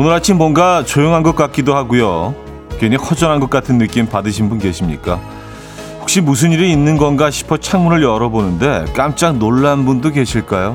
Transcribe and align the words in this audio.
오늘 0.00 0.12
아침 0.12 0.38
뭔가 0.38 0.82
조용한 0.82 1.22
것 1.22 1.36
같기도 1.36 1.76
하고요. 1.76 2.34
괜히 2.78 2.96
허전한 2.96 3.38
것 3.38 3.50
같은 3.50 3.76
느낌 3.76 4.06
받으신 4.06 4.48
분 4.48 4.58
계십니까? 4.58 5.20
혹시 6.00 6.22
무슨 6.22 6.52
일이 6.52 6.72
있는 6.72 6.96
건가 6.96 7.30
싶어 7.30 7.58
창문을 7.58 8.02
열어보는데 8.02 8.86
깜짝 8.94 9.36
놀란 9.36 9.84
분도 9.84 10.08
계실까요? 10.08 10.74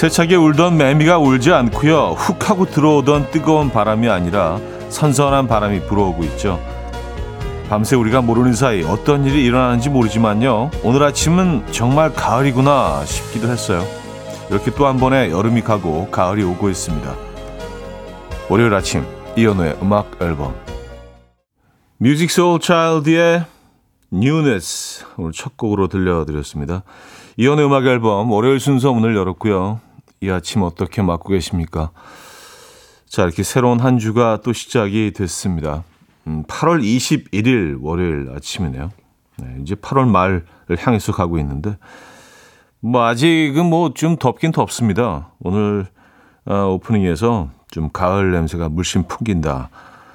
세차게 0.00 0.34
울던 0.34 0.78
매미가 0.78 1.18
울지 1.18 1.52
않고요. 1.52 2.12
훅 2.16 2.48
하고 2.48 2.64
들어오던 2.64 3.32
뜨거운 3.32 3.70
바람이 3.70 4.08
아니라 4.08 4.58
선선한 4.88 5.46
바람이 5.46 5.80
불어오고 5.80 6.24
있죠. 6.24 6.58
밤새 7.68 7.96
우리가 7.96 8.22
모르는 8.22 8.54
사이 8.54 8.82
어떤 8.82 9.26
일이 9.26 9.44
일어나는지 9.44 9.90
모르지만요. 9.90 10.70
오늘 10.84 11.02
아침은 11.02 11.66
정말 11.70 12.14
가을이구나 12.14 13.04
싶기도 13.04 13.50
했어요. 13.50 13.84
이렇게 14.48 14.70
또 14.70 14.86
한 14.86 14.96
번의 14.96 15.32
여름이 15.32 15.60
가고 15.60 16.10
가을이 16.10 16.44
오고 16.44 16.70
있습니다. 16.70 17.14
월요일 18.48 18.72
아침 18.72 19.04
이연우의 19.36 19.80
음악 19.82 20.16
앨범 20.22 20.54
뮤직 21.98 22.30
소울 22.30 22.58
차일드의 22.58 23.44
Newness 24.14 25.04
오늘 25.18 25.32
첫 25.32 25.58
곡으로 25.58 25.88
들려드렸습니다. 25.88 26.84
이연우의 27.36 27.66
음악 27.66 27.84
앨범 27.84 28.30
월요일 28.30 28.60
순서 28.60 28.94
문을 28.94 29.14
열었고요. 29.14 29.89
이 30.22 30.28
아침 30.30 30.62
어떻게 30.62 31.00
맞고 31.00 31.30
계십니까? 31.30 31.92
자, 33.08 33.22
이렇게 33.22 33.42
새로운 33.42 33.80
한 33.80 33.98
주가 33.98 34.38
또 34.44 34.52
시작이 34.52 35.12
됐습니다. 35.16 35.82
음, 36.26 36.44
8월 36.44 36.82
21일 36.82 37.78
월요일 37.80 38.30
아침이네요. 38.36 38.90
네, 39.38 39.56
이제 39.62 39.74
8월 39.74 40.06
말을 40.06 40.44
향해서 40.78 41.12
가고 41.12 41.38
있는데, 41.38 41.78
뭐, 42.80 43.02
아직은 43.06 43.64
뭐 43.64 43.92
좀 43.94 44.16
덥긴 44.16 44.52
덥습니다. 44.52 45.32
오늘 45.40 45.86
어, 46.44 46.66
오프닝에서 46.72 47.48
좀 47.70 47.88
가을 47.90 48.32
냄새가 48.32 48.68
물씬 48.68 49.08
풍긴다. 49.08 49.70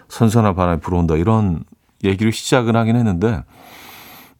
선선한 0.09 0.53
바람이 0.55 0.81
불어온다. 0.81 1.15
이런 1.15 1.63
얘기를 2.03 2.31
시작은 2.31 2.75
하긴 2.75 2.95
했는데, 2.95 3.43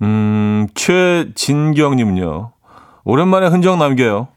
음, 0.04 0.68
최진경님은요, 0.76 2.52
오랜만에 3.04 3.48
흔적 3.48 3.78
남겨요. 3.78 4.28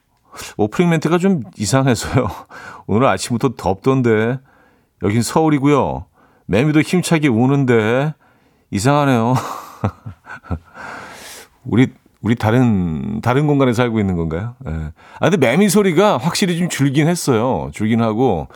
오프닝 0.57 0.91
멘트가 0.91 1.19
좀 1.19 1.43
이상해서요. 1.57 2.29
오늘 2.87 3.07
아침부터 3.09 3.51
덥던데 3.57 4.39
여긴 5.03 5.23
서울이고요. 5.23 6.07
매미도 6.47 6.81
힘차게 6.81 7.29
우는데 7.29 8.15
이상하네요. 8.71 9.34
우리 11.65 11.89
우리 12.21 12.34
다른 12.34 13.21
다른 13.21 13.47
공간에 13.47 13.73
살고 13.73 14.01
있는 14.01 14.17
건가요? 14.17 14.56
예. 14.67 14.93
아 15.21 15.31
근데 15.31 15.37
매미 15.37 15.69
소리가 15.69 16.19
확실히 16.19 16.59
좀 16.59 16.69
줄긴 16.69 17.06
했어요. 17.06 17.71
줄긴 17.73 18.03
하고 18.03 18.49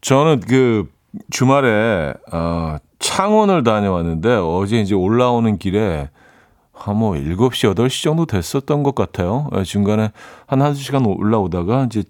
저는 0.00 0.40
그 0.40 0.90
주말에 1.30 2.14
어 2.32 2.76
창원을 2.98 3.62
다녀왔는데 3.62 4.40
어제 4.42 4.80
이제 4.80 4.94
올라오는 4.94 5.56
길에 5.58 6.10
한뭐 6.76 7.14
7시, 7.14 7.74
8시 7.74 8.04
정도 8.04 8.26
됐었던 8.26 8.82
것 8.82 8.94
같아요. 8.94 9.48
예, 9.56 9.64
중간에 9.64 10.12
한 10.46 10.62
한두 10.62 10.80
시간 10.80 11.04
올라오다가 11.06 11.84
이제 11.84 12.04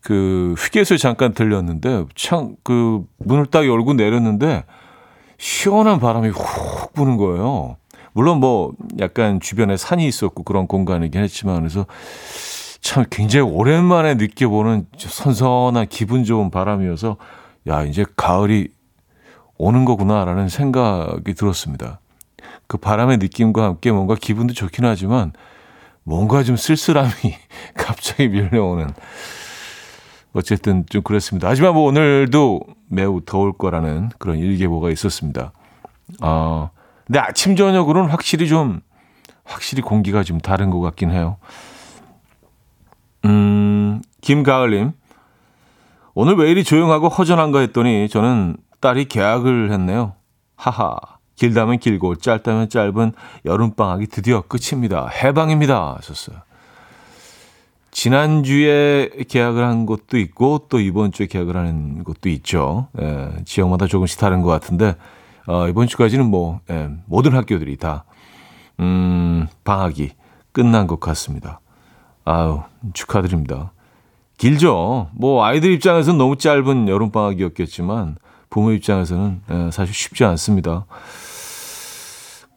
그 0.00 0.54
휴게소에 0.58 0.98
잠깐 0.98 1.32
들렸는데 1.34 2.06
창 2.14 2.56
그 2.64 3.04
문을 3.18 3.46
딱 3.46 3.66
열고 3.66 3.94
내렸는데 3.94 4.64
시원한 5.38 6.00
바람이 6.00 6.28
훅 6.28 6.92
부는 6.94 7.16
거예요. 7.16 7.76
물론 8.12 8.38
뭐 8.38 8.72
약간 9.00 9.40
주변에 9.40 9.76
산이 9.76 10.06
있었고 10.06 10.44
그런 10.44 10.66
공간이긴 10.66 11.22
했지만 11.22 11.58
그래서 11.58 11.86
참 12.80 13.04
굉장히 13.10 13.50
오랜만에 13.50 14.14
느껴보는 14.14 14.86
선선한 14.96 15.88
기분 15.88 16.24
좋은 16.24 16.50
바람이어서 16.50 17.16
야 17.66 17.82
이제 17.84 18.04
가을이 18.16 18.68
오는 19.56 19.84
거구나라는 19.84 20.48
생각이 20.48 21.34
들었습니다. 21.34 22.00
그 22.66 22.76
바람의 22.76 23.18
느낌과 23.18 23.64
함께 23.64 23.92
뭔가 23.92 24.14
기분도 24.14 24.54
좋긴 24.54 24.84
하지만 24.84 25.32
뭔가 26.02 26.42
좀 26.42 26.56
쓸쓸함이 26.56 27.10
갑자기 27.76 28.28
밀려오는 28.28 28.88
어쨌든 30.32 30.84
좀 30.88 31.02
그렇습니다. 31.02 31.48
하지만 31.48 31.74
뭐 31.74 31.84
오늘도 31.84 32.60
매우 32.88 33.20
더울 33.24 33.52
거라는 33.52 34.10
그런 34.18 34.38
일계보가 34.38 34.90
있었습니다. 34.90 35.52
아, 36.20 36.70
근데 37.06 37.18
아침 37.18 37.56
저녁으로는 37.56 38.10
확실히 38.10 38.48
좀 38.48 38.80
확실히 39.44 39.82
공기가 39.82 40.22
좀 40.22 40.40
다른 40.40 40.70
것 40.70 40.80
같긴 40.80 41.10
해요. 41.10 41.36
음, 43.24 44.02
김가을님. 44.20 44.92
오늘 46.14 46.36
왜 46.36 46.50
이리 46.50 46.64
조용하고 46.64 47.08
허전한가 47.08 47.60
했더니 47.60 48.08
저는 48.08 48.56
딸이 48.80 49.06
계약을 49.06 49.72
했네요. 49.72 50.14
하하. 50.56 50.96
길다면 51.36 51.78
길고 51.78 52.16
짧다면 52.16 52.68
짧은 52.68 53.12
여름방학이 53.44 54.06
드디어 54.06 54.42
끝입니다. 54.42 55.08
해방입니다. 55.08 55.96
하셨어요. 55.98 56.38
지난주에 57.90 59.10
계약을 59.28 59.64
한 59.64 59.86
것도 59.86 60.18
있고 60.18 60.66
또 60.68 60.80
이번 60.80 61.12
주에 61.12 61.26
계약을 61.26 61.56
하는 61.56 62.02
것도 62.02 62.28
있죠. 62.28 62.88
예, 63.00 63.30
지역마다 63.44 63.86
조금씩 63.86 64.18
다른 64.18 64.42
것 64.42 64.48
같은데 64.48 64.96
어, 65.46 65.68
이번 65.68 65.86
주까지는 65.86 66.26
뭐 66.26 66.60
예, 66.70 66.90
모든 67.06 67.32
학교들이 67.32 67.76
다 67.76 68.04
음, 68.80 69.46
방학이 69.62 70.10
끝난 70.50 70.88
것 70.88 70.98
같습니다. 70.98 71.60
아유 72.24 72.62
축하드립니다. 72.94 73.72
길죠. 74.38 75.10
뭐 75.12 75.44
아이들 75.44 75.70
입장에서는 75.72 76.18
너무 76.18 76.36
짧은 76.36 76.88
여름 76.88 77.10
방학이었겠지만 77.10 78.16
부모 78.54 78.70
입장에서는 78.70 79.40
예, 79.50 79.70
사실 79.72 79.92
쉽지 79.92 80.22
않습니다. 80.22 80.86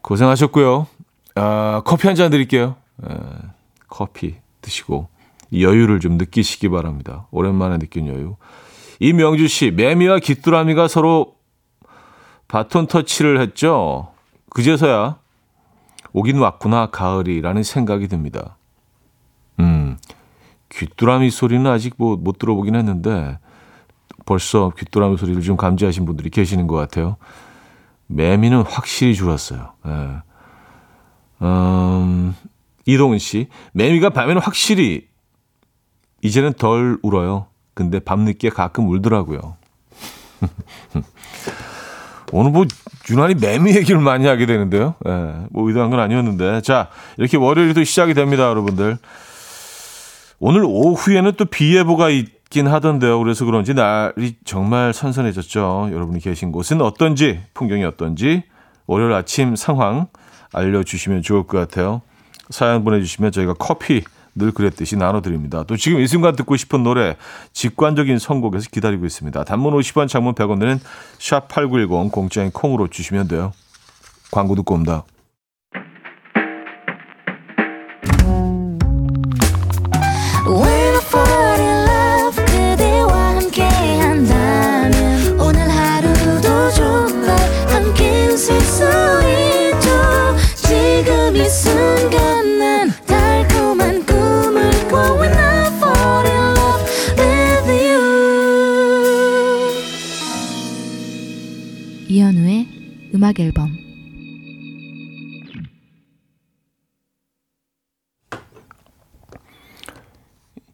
고생하셨고요. 0.02 0.86
아, 1.34 1.82
커피 1.84 2.06
한 2.06 2.14
잔 2.14 2.30
드릴게요. 2.30 2.76
에, 3.04 3.16
커피 3.88 4.36
드시고 4.62 5.08
여유를 5.52 5.98
좀 5.98 6.16
느끼시기 6.16 6.68
바랍니다. 6.68 7.26
오랜만에 7.32 7.78
느낀 7.78 8.06
여유. 8.06 8.36
이명주 9.00 9.48
씨, 9.48 9.72
매미와 9.72 10.20
귀뚜라미가 10.20 10.86
서로 10.86 11.34
바톤 12.46 12.86
터치를 12.86 13.40
했죠. 13.40 14.12
그제서야 14.50 15.16
오긴 16.12 16.38
왔구나 16.38 16.90
가을이라는 16.92 17.64
생각이 17.64 18.06
듭니다. 18.06 18.56
음, 19.58 19.96
귀뚜라미 20.68 21.30
소리는 21.30 21.66
아직 21.68 21.94
뭐 21.96 22.14
못 22.14 22.38
들어보긴 22.38 22.76
했는데 22.76 23.38
벌써 24.28 24.70
귀뚜라미 24.76 25.16
소리를 25.16 25.40
좀 25.40 25.56
감지하신 25.56 26.04
분들이 26.04 26.28
계시는 26.28 26.66
것 26.66 26.76
같아요. 26.76 27.16
매미는 28.08 28.60
확실히 28.60 29.14
줄었어요. 29.14 29.72
예. 29.86 29.90
음, 31.40 32.34
이동은 32.84 33.18
씨, 33.18 33.48
매미가 33.72 34.10
밤에는 34.10 34.42
확실히 34.42 35.08
이제는 36.20 36.52
덜 36.52 36.98
울어요. 37.02 37.46
근데 37.72 38.00
밤늦게 38.00 38.50
가끔 38.50 38.90
울더라고요. 38.90 39.56
오늘 42.32 42.50
뭐 42.50 42.66
유난히 43.10 43.34
매미 43.34 43.74
얘기를 43.76 43.98
많이 43.98 44.26
하게 44.26 44.44
되는데요. 44.44 44.94
예, 45.06 45.46
뭐 45.48 45.66
의도한 45.68 45.88
건 45.88 46.00
아니었는데. 46.00 46.60
자, 46.60 46.90
이렇게 47.16 47.38
월요일이 47.38 47.72
또 47.72 47.82
시작이 47.82 48.12
됩니다, 48.12 48.42
여러분들. 48.50 48.98
오늘 50.38 50.64
오후에는 50.66 51.32
또 51.32 51.46
비 51.46 51.74
예보가 51.76 52.10
있, 52.10 52.37
긴 52.50 52.66
하던데요. 52.66 53.18
그래서 53.18 53.44
그런지 53.44 53.74
날이 53.74 54.36
정말 54.44 54.92
선선해졌죠. 54.92 55.90
여러분이 55.92 56.20
계신 56.20 56.50
곳은 56.50 56.80
어떤지, 56.80 57.40
풍경이 57.54 57.84
어떤지, 57.84 58.44
월요일 58.86 59.12
아침 59.12 59.54
상황 59.54 60.06
알려주시면 60.52 61.22
좋을 61.22 61.46
것 61.46 61.58
같아요. 61.58 62.00
사연 62.50 62.84
보내주시면 62.84 63.32
저희가 63.32 63.54
커피 63.54 64.02
늘 64.34 64.52
그랬듯이 64.52 64.96
나눠드립니다. 64.96 65.64
또 65.64 65.76
지금 65.76 66.00
이 66.00 66.06
순간 66.06 66.36
듣고 66.36 66.56
싶은 66.56 66.82
노래 66.82 67.16
직관적인 67.52 68.18
선곡에서 68.18 68.68
기다리고 68.70 69.04
있습니다. 69.04 69.44
단문 69.44 69.74
50원, 69.74 70.08
장문 70.08 70.34
100원 70.34 70.60
드는 70.60 70.80
샵8910 71.18 72.12
공짜인 72.12 72.50
콩으로 72.50 72.88
주시면 72.88 73.28
돼요. 73.28 73.52
광고 74.30 74.54
듣고 74.54 74.74
옵니다. 74.74 75.04
음악 103.38 103.40
앨범 103.40 103.68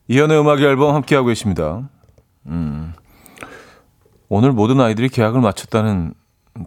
이연의 0.08 0.38
음악 0.40 0.60
앨범 0.60 0.94
함께하고 0.94 1.28
계십니다. 1.28 1.88
음, 2.46 2.92
오늘 4.28 4.52
모든 4.52 4.80
아이들이 4.80 5.08
계약을 5.08 5.40
마쳤다는 5.40 6.14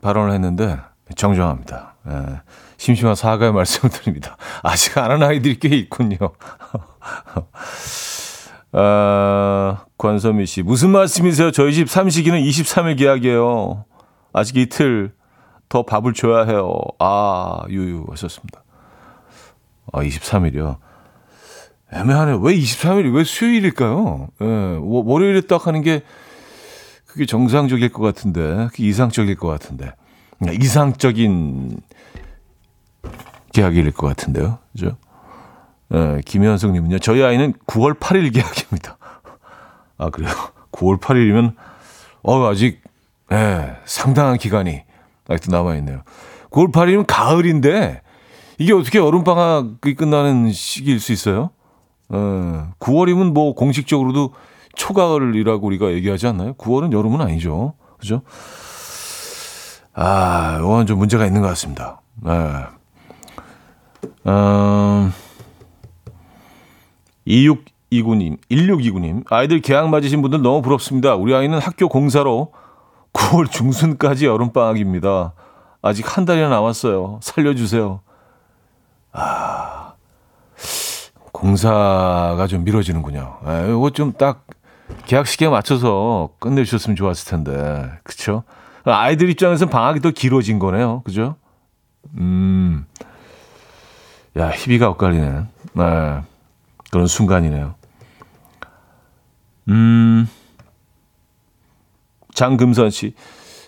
발언을 0.02 0.34
했는데 0.34 0.80
정정합니다. 1.16 1.96
예, 2.10 2.42
심심한 2.78 3.16
사과의 3.16 3.54
말씀을 3.54 3.92
드립니다. 3.94 4.38
아직 4.64 4.98
안 4.98 5.12
한 5.12 5.24
아이들이 5.24 5.60
꽤 5.60 5.70
있군요. 5.70 6.18
아, 8.74 9.86
권선미 9.98 10.46
씨, 10.46 10.62
무슨 10.62 10.90
말씀이세요? 10.92 11.52
저희 11.52 11.74
집 11.74 11.90
삼식이는 11.90 12.40
23일 12.40 12.98
계약이에요. 12.98 13.86
아직 14.34 14.58
이틀 14.58 15.14
더 15.70 15.84
밥을 15.84 16.14
줘야 16.14 16.46
해요. 16.46 16.80
아, 17.00 17.64
유유 17.70 18.06
하셨습니다. 18.10 18.64
아, 19.92 20.02
23일이요. 20.02 20.78
애매하네요. 21.94 22.40
왜 22.40 22.56
23일이 22.56 23.14
왜 23.16 23.24
수요일일까요? 23.24 24.28
예, 24.42 24.78
월요일에 24.82 25.42
딱 25.42 25.68
하는 25.68 25.82
게 25.82 26.04
그게 27.06 27.26
정상적일 27.26 27.90
것 27.92 28.04
같은데, 28.04 28.68
그게 28.68 28.86
이상적일 28.86 29.36
것 29.36 29.48
같은데. 29.48 29.94
이상적인 30.62 31.80
계약일 33.54 33.92
것 33.92 34.08
같은데요. 34.08 34.60
그죠? 34.72 34.98
예, 35.94 36.22
김현숙님은요. 36.26 37.00
저희 37.00 37.24
아이는 37.24 37.54
9월 37.66 37.98
8일 37.98 38.34
계약입니다. 38.34 38.98
아, 39.98 40.10
그래요? 40.10 40.32
9월 40.72 41.00
8일이면, 41.00 41.56
어, 42.24 42.46
아직, 42.50 42.82
예, 43.32 43.78
상당한 43.86 44.38
기간이 44.38 44.84
아직도 45.28 45.56
남아있네요. 45.56 46.02
9월 46.52 46.72
8일이면 46.72 47.06
가을인데, 47.08 48.02
이게 48.58 48.74
어떻게 48.74 49.00
여름방학이 49.00 49.96
끝나는 49.96 50.52
시기일 50.52 51.00
수 51.00 51.12
있어요? 51.12 51.52
어, 52.10 52.72
9월이면 52.80 53.34
뭐 53.34 53.54
공식적으로도 53.54 54.34
초가을이라고 54.76 55.66
우리가 55.68 55.92
얘기하지 55.92 56.28
않나요? 56.28 56.54
9월은 56.54 56.94
여름은 56.94 57.22
아니죠. 57.22 57.74
그죠? 58.00 58.22
아, 59.94 60.58
이건 60.60 60.86
좀 60.86 61.00
문제가 61.00 61.26
있는 61.26 61.42
것 61.42 61.48
같습니다. 61.50 62.02
네. 62.24 62.32
음, 64.28 65.12
2629님, 67.26 68.38
1629님, 68.52 69.24
아이들 69.32 69.62
개학 69.62 69.90
맞으신 69.90 70.22
분들 70.22 70.42
너무 70.42 70.62
부럽습니다. 70.62 71.16
우리 71.16 71.34
아이는 71.34 71.60
학교 71.60 71.90
공사로 71.90 72.52
9월 73.18 73.50
중순까지 73.50 74.26
여름방학입니다. 74.28 75.34
아직 75.82 76.18
한 76.18 76.26
달이나 76.26 76.50
남았어요. 76.50 77.20
살려주세요. 77.22 78.02
아, 79.12 79.94
공사가 81.32 82.46
좀 82.48 82.64
미뤄지는군요. 82.64 83.38
아, 83.44 83.62
이거 83.66 83.90
좀 83.90 84.14
딱 84.14 84.46
계약 85.06 85.28
시기에 85.28 85.50
맞춰서 85.50 86.30
끝내주셨으면 86.40 86.96
좋았을 86.96 87.30
텐데. 87.30 87.92
그쵸? 88.04 88.44
아이들 88.86 89.30
입장에서는 89.30 89.70
방학이 89.70 90.00
더 90.00 90.12
길어진 90.12 90.60
거네요. 90.60 91.02
그죠? 91.04 91.36
음. 92.18 92.86
야, 94.38 94.50
희비가 94.50 94.88
엇갈리네. 94.90 95.44
네. 95.74 96.22
그런 96.92 97.08
순간이네요. 97.08 97.76
음. 99.70 100.30
장금선 102.38 102.92
씨. 102.92 103.16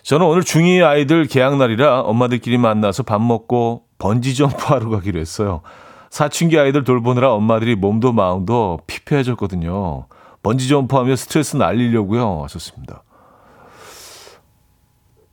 저는 0.04 0.24
오늘 0.24 0.42
중2 0.42 0.86
아이들 0.86 1.26
개학 1.26 1.56
날이라 1.56 2.02
엄마들끼리 2.02 2.56
만나서 2.56 3.02
밥 3.02 3.20
먹고 3.20 3.82
번지 3.98 4.36
점프하러 4.36 4.88
가기로 4.90 5.18
했어요. 5.18 5.62
사춘기 6.08 6.56
아이들 6.56 6.84
돌보느라 6.84 7.32
엄마들이 7.32 7.74
몸도 7.74 8.12
마음도 8.12 8.78
피폐해졌거든요. 8.86 10.06
번지 10.44 10.68
점프하며 10.68 11.16
스트레스 11.16 11.56
날리려고요. 11.56 12.44
하셨습니다. 12.44 13.02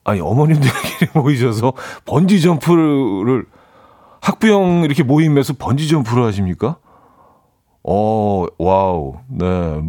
아니 0.03 0.19
어머님들끼리 0.19 1.11
모이셔서 1.21 1.73
번지 2.05 2.41
점프를 2.41 3.45
학부형 4.21 4.81
이렇게 4.83 5.03
모임에서 5.03 5.53
번지 5.53 5.87
점프를 5.87 6.23
하십니까? 6.25 6.77
어, 7.83 8.45
와우. 8.57 9.17
네. 9.29 9.83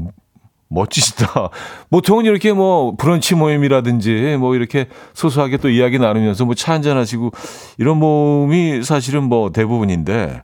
멋지시다. 0.68 1.50
보통은 1.90 2.24
이렇게 2.26 2.52
뭐 2.52 2.94
브런치 2.96 3.34
모임이라든지 3.34 4.36
뭐 4.38 4.54
이렇게 4.54 4.88
소소하게 5.14 5.56
또 5.58 5.68
이야기 5.70 5.98
나누면서 5.98 6.44
뭐 6.44 6.54
차 6.54 6.72
한잔 6.72 6.96
하시고 6.96 7.30
이런 7.78 7.98
모임이 7.98 8.82
사실은 8.82 9.24
뭐 9.24 9.50
대부분인데 9.50 10.42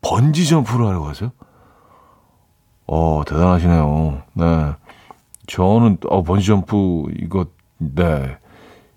번지 0.00 0.46
점프를 0.46 0.86
하러 0.86 1.00
가세요? 1.02 1.30
어, 2.86 3.22
대단하시네요. 3.26 4.22
네. 4.34 4.72
저는 5.46 5.98
어 6.08 6.22
번지 6.22 6.46
점프 6.46 7.04
이거 7.20 7.46
네. 7.78 8.36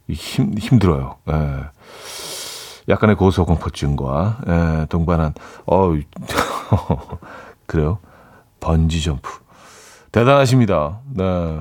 힘, 0.09 0.53
힘들어요. 0.57 1.15
예. 1.29 1.33
약간의 2.87 3.15
고소공포증과 3.15 4.37
예, 4.47 4.85
동반한 4.89 5.33
어 5.65 5.91
그래요. 7.65 7.97
번지 8.59 9.01
점프 9.01 9.29
대단하십니다. 10.15 11.01
네. 11.13 11.59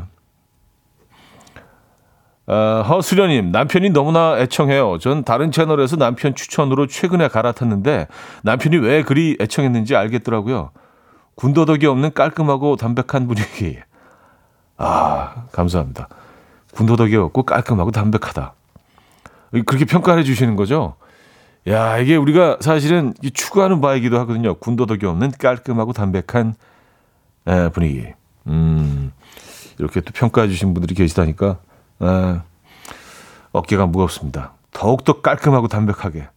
어, 2.46 2.84
허수련님 2.88 3.50
남편이 3.50 3.90
너무나 3.90 4.38
애청해요. 4.38 4.98
전 4.98 5.24
다른 5.24 5.50
채널에서 5.50 5.96
남편 5.96 6.36
추천으로 6.36 6.86
최근에 6.86 7.26
갈아탔는데 7.26 8.06
남편이 8.42 8.76
왜 8.76 9.02
그리 9.02 9.36
애청했는지 9.40 9.96
알겠더라고요. 9.96 10.70
군더더기 11.34 11.86
없는 11.86 12.14
깔끔하고 12.14 12.76
담백한 12.76 13.26
분위기. 13.26 13.78
아 14.76 15.46
감사합니다. 15.50 16.08
군더더기 16.75 17.16
없고 17.16 17.42
깔끔하고 17.42 17.90
담백하다. 17.90 18.52
그렇게 19.66 19.84
평가해 19.84 20.23
주시는 20.23 20.54
거죠? 20.54 20.94
야, 21.66 21.99
이게 21.99 22.14
우리가 22.14 22.58
사실은 22.61 23.14
추구하는 23.32 23.80
바이기도 23.80 24.16
하거든요. 24.20 24.54
군더더기 24.54 25.06
없는 25.06 25.32
깔끔하고 25.40 25.92
담백한 25.92 26.54
에, 27.49 27.68
분위기. 27.70 28.12
음, 28.46 29.12
이렇게 29.78 30.00
또 30.00 30.12
평가해 30.12 30.48
주신 30.48 30.74
분들이 30.74 30.94
계시다니까, 30.94 31.58
에, 32.02 32.40
어깨가 33.52 33.86
무겁습니다. 33.86 34.52
더욱더 34.72 35.20
깔끔하고 35.20 35.68
담백하게 35.68 36.28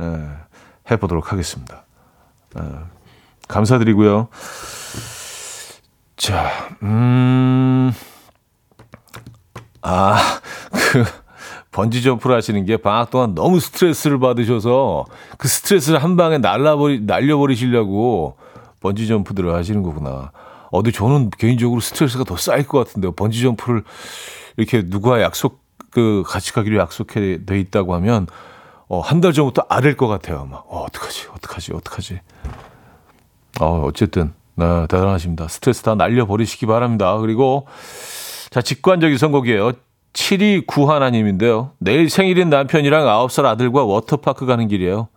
에, 0.00 0.28
해보도록 0.90 1.32
하겠습니다. 1.32 1.84
에, 2.58 2.62
감사드리고요. 3.48 4.28
자, 6.16 6.50
음, 6.82 7.92
아, 9.82 10.40
그, 10.72 11.04
번지 11.70 12.02
점프를 12.02 12.34
하시는 12.34 12.64
게 12.64 12.78
방학 12.78 13.10
동안 13.10 13.34
너무 13.34 13.60
스트레스를 13.60 14.18
받으셔서 14.18 15.04
그 15.36 15.46
스트레스를 15.46 16.02
한 16.02 16.16
방에 16.16 16.38
날라버리, 16.38 17.02
날려버리시려고 17.02 18.38
번지 18.80 19.06
점프들을 19.06 19.54
하시는 19.54 19.82
거구나. 19.82 20.32
어디 20.70 20.92
저는 20.92 21.30
개인적으로 21.30 21.80
스트레스가 21.80 22.24
더 22.24 22.36
쌓일 22.36 22.66
것 22.66 22.78
같은데요. 22.86 23.12
번지 23.12 23.42
점프를 23.42 23.82
이렇게 24.56 24.82
누구와 24.84 25.20
약속, 25.22 25.60
그, 25.90 26.22
같이 26.26 26.52
가기로 26.52 26.78
약속해 26.78 27.38
돼 27.46 27.58
있다고 27.60 27.94
하면, 27.94 28.26
어, 28.88 29.00
한 29.00 29.20
달 29.20 29.32
전부터 29.32 29.66
아릴 29.68 29.96
것 29.96 30.06
같아요. 30.08 30.46
막, 30.50 30.64
어, 30.68 30.84
어떡하지, 30.84 31.28
어떡하지, 31.34 31.72
어떡하지. 31.74 32.20
어, 33.60 33.82
어쨌든, 33.84 34.32
네, 34.54 34.64
대단하십니다. 34.88 35.48
스트레스 35.48 35.82
다 35.82 35.94
날려 35.94 36.26
버리시기 36.26 36.66
바랍니다. 36.66 37.16
그리고, 37.18 37.66
자, 38.50 38.62
직관적인 38.62 39.18
선곡이에요. 39.18 39.72
7291하님인데요. 40.12 41.72
내일 41.78 42.08
생일인 42.08 42.48
남편이랑 42.50 43.06
9살 43.06 43.44
아들과 43.44 43.84
워터파크 43.84 44.46
가는 44.46 44.66
길이에요. 44.68 45.08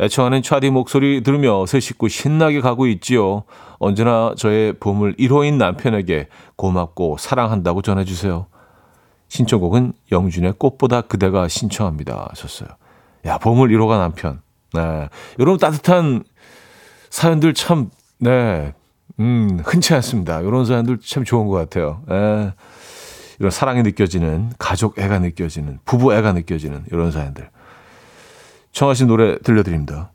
애청하는 0.00 0.42
차디 0.42 0.70
목소리 0.70 1.22
들으며 1.22 1.66
새 1.66 1.80
식구 1.80 2.08
신나게 2.08 2.60
가고 2.60 2.86
있지요. 2.86 3.44
언제나 3.78 4.34
저의 4.36 4.72
보물 4.74 5.16
1호인 5.16 5.54
남편에게 5.54 6.28
고맙고 6.56 7.16
사랑한다고 7.18 7.82
전해주세요. 7.82 8.46
신청곡은 9.28 9.92
영준의 10.12 10.54
꽃보다 10.58 11.02
그대가 11.02 11.48
신청합니다. 11.48 12.28
하셨어요. 12.30 12.68
야, 13.26 13.38
보물 13.38 13.70
1호가 13.70 13.98
남편. 13.98 14.40
네. 14.72 15.08
이런 15.38 15.58
따뜻한 15.58 16.24
사연들 17.10 17.54
참, 17.54 17.90
네. 18.18 18.74
음, 19.20 19.60
흔치 19.64 19.94
않습니다. 19.94 20.40
이런 20.40 20.64
사연들 20.64 20.98
참 20.98 21.24
좋은 21.24 21.46
것 21.46 21.54
같아요. 21.54 22.02
네. 22.08 22.52
이런 23.38 23.50
사랑이 23.50 23.82
느껴지는 23.82 24.52
가족 24.58 24.98
애가 24.98 25.18
느껴지는 25.18 25.78
부부 25.84 26.14
애가 26.14 26.32
느껴지는 26.32 26.84
이런 26.90 27.10
사연들 27.10 27.50
청하신 28.74 29.06
노래 29.06 29.38
들려드립니다. 29.38 30.10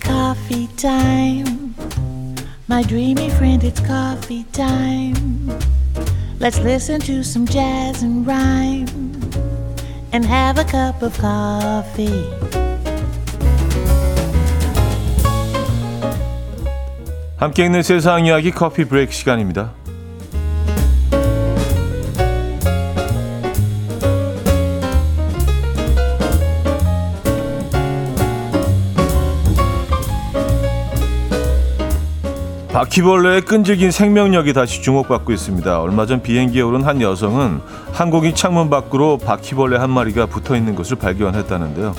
Coffee 0.00 0.68
time. 0.76 1.74
My 2.68 2.84
dreamy 2.84 3.26
friend, 3.30 3.66
it's 3.66 3.84
coffee 3.84 4.44
time. 4.52 5.50
Let's 6.38 6.58
listen 6.60 7.00
to 7.00 7.20
some 7.20 7.46
jazz 7.46 8.02
and 8.02 8.24
rhyme 8.24 8.86
and 10.12 10.24
have 10.24 10.58
a 10.58 10.64
cup 10.64 11.02
of 11.04 11.18
coffee. 11.20 12.30
함께 17.36 17.64
있는 17.64 17.82
세상 17.82 18.24
이야기 18.24 18.52
커피 18.52 18.84
브레이크 18.84 19.12
시간입니다. 19.12 19.79
바퀴벌레의 32.80 33.42
끈질긴 33.42 33.90
생명력이 33.90 34.54
다시 34.54 34.80
주목받고 34.80 35.32
있습니다. 35.32 35.82
얼마 35.82 36.06
전 36.06 36.22
비행기에 36.22 36.62
오른 36.62 36.82
한 36.82 37.02
여성은 37.02 37.60
항공기 37.92 38.34
창문 38.34 38.70
밖으로 38.70 39.18
바퀴벌레 39.18 39.76
한 39.76 39.90
마리가 39.90 40.24
붙어 40.24 40.56
있는 40.56 40.74
것을 40.74 40.96
발견했다는데요. 40.96 41.94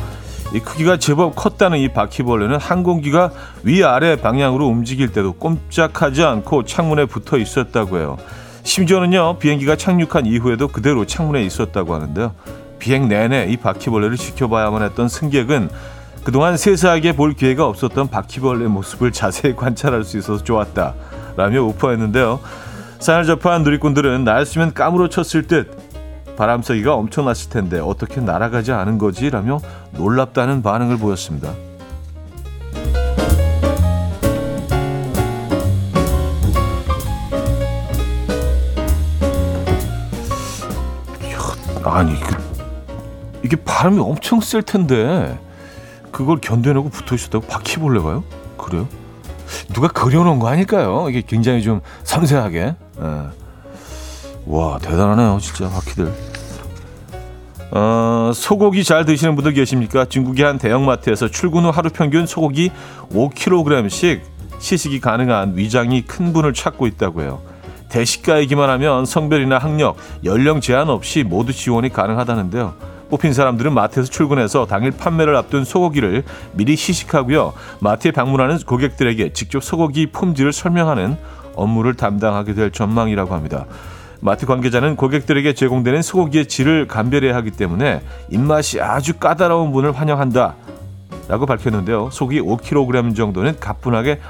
이 0.56 0.60
크기가 0.60 0.98
제법 0.98 1.36
컸다는 1.36 1.78
이 1.78 1.90
바퀴벌레는 1.90 2.58
항공기가 2.58 3.30
위아래 3.62 4.16
방향으로 4.16 4.66
움직일 4.66 5.12
때도 5.12 5.34
꼼짝하지 5.34 6.24
않고 6.24 6.66
창문에 6.66 7.06
붙어 7.06 7.38
있었다고 7.38 8.00
해요. 8.00 8.18
심지어는요, 8.64 9.38
비행기가 9.38 9.76
착륙한 9.76 10.26
이후에도 10.26 10.68
그대로 10.68 11.06
창문에 11.06 11.44
있었다고 11.44 11.94
하는데요. 11.94 12.34
비행 12.80 13.08
내내 13.08 13.46
이 13.50 13.58
바퀴벌레를 13.58 14.18
지켜봐야만 14.18 14.82
했던 14.82 15.08
승객은 15.08 15.70
그동안 16.24 16.56
세세하게 16.56 17.16
볼 17.16 17.34
기회가 17.34 17.66
없었던 17.66 18.10
바퀴벌레 18.10 18.68
모습을 18.68 19.12
자세히 19.12 19.56
관찰할 19.58 20.04
수 20.04 20.18
있어서 20.18 20.44
좋았다. 20.44 20.94
라며 21.36 21.64
오퍼했는데요. 21.64 22.40
사연을 23.00 23.26
접한 23.26 23.64
누리꾼들은 23.64 24.24
날씨면 24.24 24.74
까무러쳤을 24.74 25.48
듯 25.48 25.72
바람서기가 26.38 26.94
엄청났을 26.94 27.50
텐데 27.50 27.80
어떻게 27.80 28.22
날아가지 28.22 28.72
않은 28.72 28.98
거지? 28.98 29.30
라며 29.30 29.60
놀랍다는 29.92 30.62
반응을 30.62 30.98
보였습니다. 30.98 31.52
아니, 41.84 42.20
그, 42.20 42.36
이게 43.44 43.56
바람이 43.56 44.00
엄청 44.00 44.40
셀 44.40 44.62
텐데 44.62 45.38
그걸 46.12 46.38
견뎌내고 46.40 46.90
붙어 46.90 47.16
있었다고 47.16 47.48
바퀴벌레가요? 47.48 48.24
그래요? 48.58 48.88
누가 49.74 49.88
그려놓은 49.88 50.40
거 50.40 50.48
아닐까요? 50.48 51.08
이게 51.10 51.22
굉장히 51.26 51.62
좀 51.62 51.82
섬세하게. 52.04 52.76
예. 53.02 53.24
와 54.46 54.80
대단하네요, 54.80 55.40
진짜 55.42 55.70
바퀴들. 55.70 56.12
어, 57.72 58.32
소고기 58.34 58.84
잘 58.84 59.06
드시는 59.06 59.36
분들 59.36 59.54
계십니까? 59.54 60.06
중국의 60.06 60.46
한 60.46 60.58
대형마트에서 60.58 61.30
출근 61.30 61.64
후 61.64 61.70
하루 61.70 61.90
평균 61.90 62.26
소고기 62.26 62.72
5kg씩 63.14 64.22
시식이 64.60 65.00
가능한 65.00 65.58
위장이 65.58 66.04
큰 66.04 66.34
분을 66.34 66.54
찾고 66.54 66.86
있다고 66.88 67.22
해요. 67.22 67.42
대식가이기만 67.90 68.70
하면 68.70 69.06
성별이나 69.06 69.58
학력, 69.58 69.98
연령 70.24 70.62
제한 70.62 70.90
없이 70.90 71.24
모두 71.24 71.52
지원이 71.54 71.90
가능하다는데요. 71.90 72.91
뽑힌 73.12 73.34
사람들은 73.34 73.74
마트에서 73.74 74.10
출근해서 74.10 74.66
당일 74.66 74.92
판매를 74.92 75.36
앞둔 75.36 75.66
소고기를 75.66 76.24
미리 76.54 76.78
시식하고요. 76.78 77.54
마트에 77.80 78.12
방문하는 78.12 78.58
고객들에게 78.60 79.34
직접 79.34 79.62
소고기 79.62 80.08
품질을 80.08 80.54
설명하는 80.54 81.18
업무를 81.54 81.94
담당하게 81.94 82.54
될 82.54 82.72
전망이라고 82.72 83.36
합니다. 83.36 83.66
마트 84.22 84.46
관계자는 84.46 84.96
고객들에게 84.96 85.54
제공되는 85.54 86.02
소고기의 86.02 86.48
질을 86.48 86.88
감별해야 86.88 87.36
하기 87.36 87.52
때문에 87.52 88.02
입맛이 88.30 88.80
아주 88.80 89.16
까다로운 89.16 89.74
분을 89.74 89.92
환영한다. 89.92 90.56
라고 91.28 91.46
밝혔는데요. 91.46 92.10
소고기 92.12 92.40
5kg 92.40 93.16
정도는 93.16 93.60
가뿐하게 93.60 94.22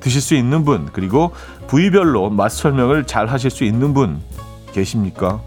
드실 0.00 0.20
수 0.20 0.34
있는 0.34 0.64
분, 0.64 0.88
그리고 0.92 1.32
부위별로 1.68 2.30
맛 2.30 2.50
설명을 2.50 3.04
잘 3.04 3.26
하실 3.28 3.50
수 3.50 3.64
있는 3.64 3.94
분 3.94 4.20
계십니까? 4.72 5.40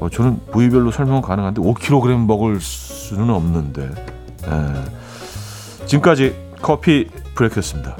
어, 0.00 0.08
저는 0.08 0.40
부위별로 0.52 0.90
설명 0.90 1.20
가능한데 1.20 1.60
5kg 1.60 2.24
먹을 2.26 2.60
수는 2.60 3.30
없는데. 3.30 3.82
에. 3.82 4.50
예. 4.50 5.86
지금까지 5.86 6.34
커피 6.62 7.08
브레이크였습니다. 7.34 7.96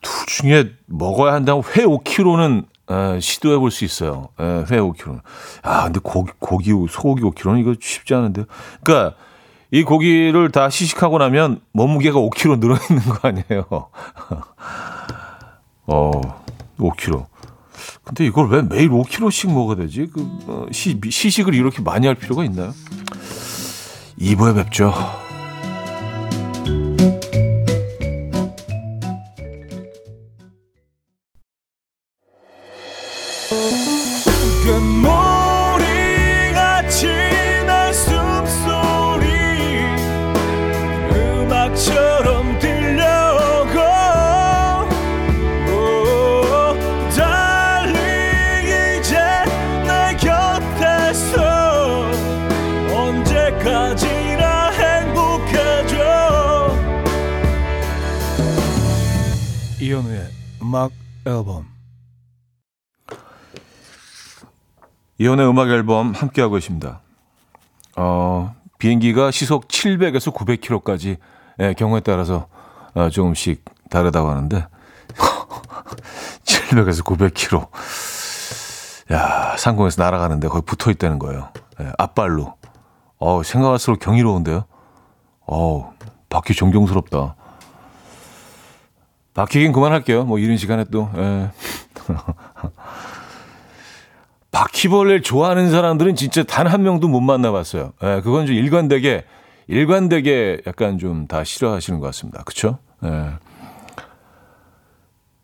둘 0.00 0.26
중에 0.26 0.72
먹어야 0.86 1.34
한다면 1.34 1.62
회 1.74 1.84
5kg는 1.84 2.66
에, 2.90 3.20
시도해 3.20 3.58
볼 3.58 3.70
수 3.70 3.84
있어요. 3.84 4.28
에, 4.38 4.44
회 4.44 4.78
5kg. 4.78 5.20
아, 5.62 5.84
근데 5.84 6.00
고기, 6.02 6.32
고기, 6.38 6.70
소고기 6.88 7.22
5kg는 7.22 7.60
이거 7.60 7.74
쉽지 7.80 8.14
않은데요. 8.14 8.44
그러니까 8.82 9.16
이 9.70 9.82
고기를 9.82 10.50
다 10.52 10.70
시식하고 10.70 11.18
나면 11.18 11.60
몸무게가 11.72 12.18
5kg 12.20 12.60
늘어 12.60 12.76
있는 12.88 13.02
거 13.04 13.28
아니에요. 13.28 13.66
어, 15.86 16.10
5kg. 16.78 17.26
근데 18.04 18.24
이걸 18.24 18.48
왜 18.48 18.62
매일 18.62 18.88
5kg씩 18.90 19.52
먹어야 19.52 19.76
되지? 19.76 20.06
그 20.12 20.20
어, 20.46 20.66
시, 20.70 20.98
시식을 21.10 21.54
이렇게 21.54 21.82
많이 21.82 22.06
할 22.06 22.14
필요가 22.14 22.44
있나요? 22.44 22.72
2부에 24.20 24.54
뵙죠. 24.54 24.92
음악 65.56 65.70
앨범 65.70 66.12
함께하고 66.12 66.56
계십니다. 66.56 67.00
어, 67.96 68.54
비행기가 68.78 69.30
시속 69.30 69.68
700에서 69.68 70.30
900km까지 70.34 71.16
예, 71.60 71.72
경우에 71.72 72.00
따라서 72.00 72.46
어, 72.92 73.08
조금씩 73.08 73.64
다르다고 73.88 74.28
하는데 74.28 74.66
700에서 76.44 77.02
900km 77.02 77.68
야 79.14 79.56
상공에서 79.56 80.02
날아가는데 80.02 80.48
거의 80.48 80.60
붙어 80.60 80.90
있다는 80.90 81.18
거예요. 81.18 81.48
예, 81.80 81.90
앞발로. 81.96 82.52
어 83.18 83.42
생각할수록 83.42 83.98
경이로운데요. 84.00 84.66
어 85.46 85.94
바퀴 86.28 86.52
존경스럽다. 86.52 87.34
바퀴긴 89.32 89.72
그만할게요. 89.72 90.26
뭐 90.26 90.38
이런 90.38 90.58
시간에 90.58 90.84
또. 90.92 91.08
예. 91.16 91.50
바퀴벌레를 94.56 95.22
좋아하는 95.22 95.70
사람들은 95.70 96.14
진짜 96.16 96.42
단 96.42 96.66
한 96.66 96.82
명도 96.82 97.08
못 97.08 97.20
만나봤어요. 97.20 97.92
예, 98.02 98.20
그건 98.24 98.46
좀 98.46 98.56
일관되게 98.56 99.24
일관되게 99.68 100.62
약간 100.66 100.98
좀 100.98 101.26
다 101.28 101.44
싫어하시는 101.44 102.00
것 102.00 102.06
같습니다. 102.06 102.42
그렇죠? 102.42 102.78
예. 103.04 103.34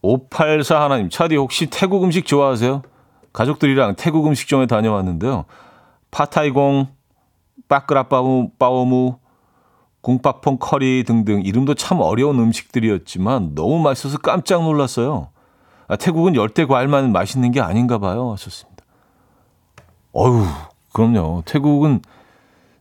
584 0.00 0.80
하나님, 0.80 1.10
차디 1.10 1.36
혹시 1.36 1.66
태국 1.66 2.02
음식 2.04 2.26
좋아하세요? 2.26 2.82
가족들이랑 3.32 3.94
태국 3.96 4.26
음식점에 4.26 4.66
다녀왔는데요. 4.66 5.44
파타이공, 6.10 6.88
빠끄라빠우, 7.68 8.50
빠오무, 8.58 9.18
궁밥퐁 10.00 10.56
커리 10.58 11.04
등등 11.04 11.42
이름도 11.44 11.74
참 11.74 12.00
어려운 12.00 12.38
음식들이었지만 12.40 13.54
너무 13.54 13.78
맛있어서 13.78 14.18
깜짝 14.18 14.62
놀랐어요. 14.62 15.28
아, 15.86 15.96
태국은 15.96 16.34
열대 16.34 16.64
과일만 16.64 17.12
맛있는 17.12 17.52
게 17.52 17.60
아닌가 17.60 17.98
봐요. 17.98 18.32
하셨습니다. 18.32 18.71
어휴, 20.12 20.46
그럼요. 20.92 21.42
태국은 21.46 22.00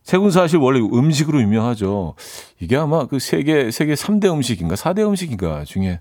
태국은 0.06 0.30
사실 0.30 0.58
원래 0.58 0.80
음식으로 0.80 1.40
유명하죠. 1.40 2.14
이게 2.60 2.76
아마 2.76 3.06
그 3.06 3.18
세계 3.18 3.70
세계 3.70 3.94
3대 3.94 4.32
음식인가 4.32 4.74
4대 4.74 5.06
음식인가 5.06 5.64
중에 5.64 6.00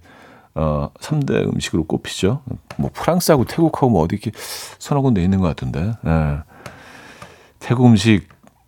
어 0.56 0.90
3대 1.00 1.48
음식으로 1.54 1.86
꼽히죠. 1.86 2.42
뭐 2.78 2.90
프랑스하고 2.94 3.46
태국하고 3.46 3.90
뭐 3.90 4.04
어디 4.04 4.16
이렇게 4.16 4.32
서너 4.80 5.02
군데 5.02 5.24
있는 5.24 5.40
것 5.40 5.48
같은데. 5.48 5.94
예. 6.06 6.38
태국 7.60 7.86
음식 7.86 8.28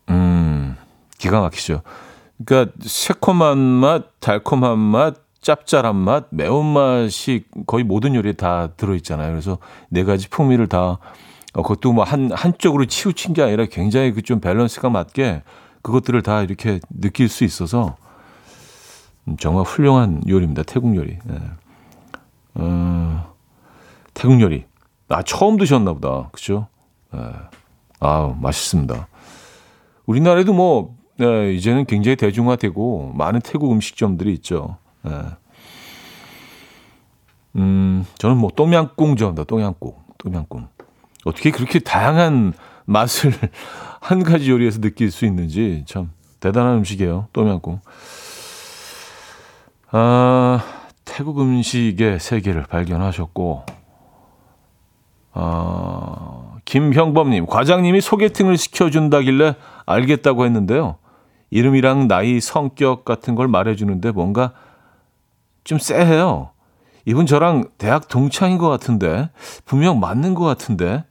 음 0.10 0.76
기가 1.18 1.42
막히죠. 1.42 1.82
그러니까 2.46 2.74
새콤한 2.82 3.58
맛, 3.58 4.20
달콤한 4.20 4.78
맛, 4.78 5.16
짭짤한 5.42 5.96
맛, 5.96 6.28
매운 6.30 6.66
맛이 6.66 7.44
거의 7.66 7.84
모든 7.84 8.16
요리에 8.16 8.34
다 8.34 8.70
들어 8.78 8.96
있잖아요. 8.96 9.32
그래서 9.32 9.58
네 9.90 10.04
가지 10.04 10.30
풍미를 10.30 10.68
다 10.68 10.80
어, 10.80 11.00
그것도 11.62 11.94
뭐 11.94 12.04
한, 12.04 12.32
한쪽으로 12.32 12.86
치우친 12.86 13.34
게 13.34 13.44
아니라 13.44 13.66
굉장히 13.66 14.12
그 14.12 14.22
좀 14.24 14.40
밸런스가 14.40 14.90
맞게 14.90 15.44
그것들을 15.84 16.22
다 16.24 16.42
이렇게 16.42 16.80
느낄 16.90 17.30
수 17.30 17.44
있어서 17.44 17.96
음, 19.28 19.38
정말 19.38 19.64
훌륭한 19.64 20.22
요리입니다. 20.28 20.64
태국 20.64 20.96
요리. 20.96 21.18
네. 21.24 21.40
어, 22.56 23.34
태국 24.14 24.42
요리. 24.42 24.66
아, 25.10 25.22
처음 25.24 25.58
드셨나 25.58 25.94
보다. 25.94 26.30
그죠? 26.32 26.68
네. 27.12 27.20
아우, 28.00 28.36
맛있습니다. 28.40 29.08
우리나라에도 30.06 30.54
뭐, 30.54 30.96
네, 31.18 31.54
이제는 31.54 31.86
굉장히 31.86 32.16
대중화되고 32.16 33.14
많은 33.16 33.42
태국 33.42 33.72
음식점들이 33.72 34.34
있죠. 34.34 34.78
네. 35.04 35.12
음, 37.56 38.06
저는 38.18 38.38
뭐, 38.38 38.50
똠양꿍 38.56 39.16
좋아합니다. 39.16 39.44
똠양꿍. 39.46 39.94
똠양꿍. 40.18 40.68
어떻게 41.26 41.52
그렇게 41.52 41.80
다양한 41.80 42.54
맛을 42.86 43.32
한 44.02 44.24
가지 44.24 44.52
요리에서 44.52 44.82
느낄 44.82 45.12
수 45.12 45.26
있는지 45.26 45.84
참 45.88 46.12
대단한 46.40 46.78
음식이에요. 46.78 47.28
똠양꿍. 47.32 47.80
아, 49.92 50.64
태국 51.06 51.40
음식의 51.40 52.20
세계를 52.20 52.64
발견하셨고, 52.64 53.66
아, 55.34 56.58
김형범님, 56.66 57.46
과장님이 57.46 58.02
소개팅을 58.02 58.58
시켜준다길래 58.58 59.56
알겠다고 59.86 60.46
했는데요. 60.46 60.98
이름이랑 61.52 62.08
나이, 62.08 62.42
성격 62.42 63.06
같은 63.06 63.36
걸 63.36 63.48
말해주는데 63.48 64.12
뭔가 64.12 64.54
좀 65.64 65.78
쎄해요. 65.78 66.50
이분 67.06 67.26
저랑 67.26 67.66
대학 67.78 68.08
동창인 68.08 68.58
것 68.58 68.70
같은데, 68.70 69.30
분명 69.66 70.00
맞는 70.00 70.34
것 70.34 70.44
같은데, 70.44 71.04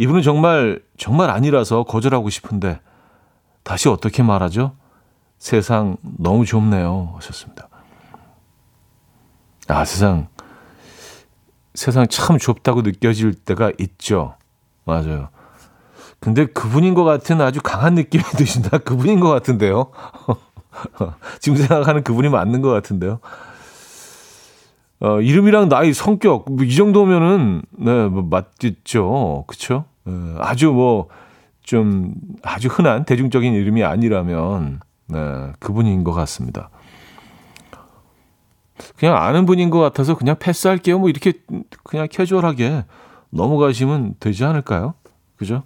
이분은 0.00 0.22
정말, 0.22 0.82
정말 0.96 1.28
아니라서 1.28 1.82
거절하고 1.82 2.30
싶은데, 2.30 2.80
다시 3.62 3.90
어떻게 3.90 4.22
말하죠? 4.22 4.74
세상 5.36 5.98
너무 6.00 6.46
좁네요. 6.46 7.12
하셨습니다. 7.16 7.68
아, 9.68 9.84
세상, 9.84 10.28
세상 11.74 12.08
참 12.08 12.38
좁다고 12.38 12.80
느껴질 12.80 13.34
때가 13.34 13.72
있죠. 13.78 14.36
맞아요. 14.86 15.28
근데 16.18 16.46
그분인 16.46 16.94
것 16.94 17.04
같은 17.04 17.38
아주 17.42 17.60
강한 17.62 17.94
느낌이 17.94 18.24
드신다. 18.38 18.78
그분인 18.78 19.20
것 19.20 19.28
같은데요. 19.28 19.90
지금 21.40 21.58
생각하는 21.58 22.04
그분이 22.04 22.30
맞는 22.30 22.62
것 22.62 22.70
같은데요. 22.70 23.20
어, 25.00 25.20
이름이랑 25.20 25.68
나이, 25.68 25.92
성격, 25.92 26.44
뭐 26.52 26.64
이 26.64 26.74
정도면은, 26.74 27.62
네, 27.70 28.06
뭐 28.08 28.22
맞겠죠. 28.22 29.44
그쵸? 29.46 29.84
네, 30.04 30.12
아주 30.38 30.72
뭐, 30.72 31.08
좀, 31.62 32.14
아주 32.42 32.68
흔한 32.68 33.04
대중적인 33.04 33.54
이름이 33.54 33.82
아니라면, 33.82 34.80
네, 35.06 35.52
그분인 35.58 36.04
것 36.04 36.12
같습니다. 36.12 36.70
그냥 38.96 39.16
아는 39.16 39.46
분인 39.46 39.70
것 39.70 39.78
같아서 39.80 40.16
그냥 40.16 40.36
패스할게요. 40.38 40.98
뭐 40.98 41.08
이렇게 41.10 41.34
그냥 41.84 42.08
캐주얼하게 42.10 42.84
넘어가시면 43.30 44.14
되지 44.20 44.44
않을까요? 44.44 44.94
그죠? 45.36 45.64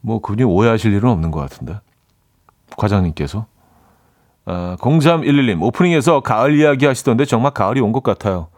뭐 0.00 0.20
그분이 0.20 0.44
오해하실 0.44 0.92
일은 0.92 1.08
없는 1.10 1.32
것 1.32 1.40
같은데. 1.40 1.80
과장님께서. 2.76 3.46
아, 4.46 4.76
0311님, 4.80 5.60
오프닝에서 5.62 6.20
가을 6.20 6.58
이야기 6.58 6.86
하시던데 6.86 7.24
정말 7.24 7.52
가을이 7.52 7.80
온 7.80 7.92
것 7.92 8.02
같아요. 8.02 8.48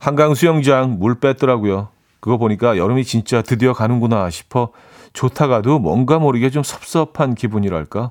한강 0.00 0.34
수영장 0.34 0.98
물 0.98 1.18
뺐더라고요. 1.20 1.88
그거 2.20 2.36
보니까 2.36 2.76
여름이 2.76 3.04
진짜 3.04 3.42
드디어 3.42 3.72
가는구나 3.72 4.28
싶어 4.30 4.70
좋다가도 5.12 5.78
뭔가 5.78 6.18
모르게 6.18 6.50
좀 6.50 6.62
섭섭한 6.62 7.34
기분이랄까. 7.34 8.10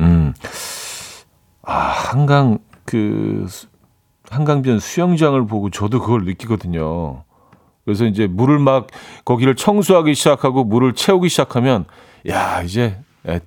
음. 0.00 0.32
아, 1.62 1.72
한강 1.74 2.58
그 2.84 3.46
한강변 4.30 4.78
수영장을 4.78 5.46
보고 5.46 5.70
저도 5.70 6.00
그걸 6.00 6.24
느끼거든요. 6.24 7.24
그래서 7.84 8.04
이제 8.04 8.26
물을 8.26 8.58
막 8.58 8.86
거기를 9.24 9.54
청소하기 9.56 10.14
시작하고 10.14 10.64
물을 10.64 10.94
채우기 10.94 11.28
시작하면 11.28 11.86
야, 12.28 12.62
이제 12.62 12.98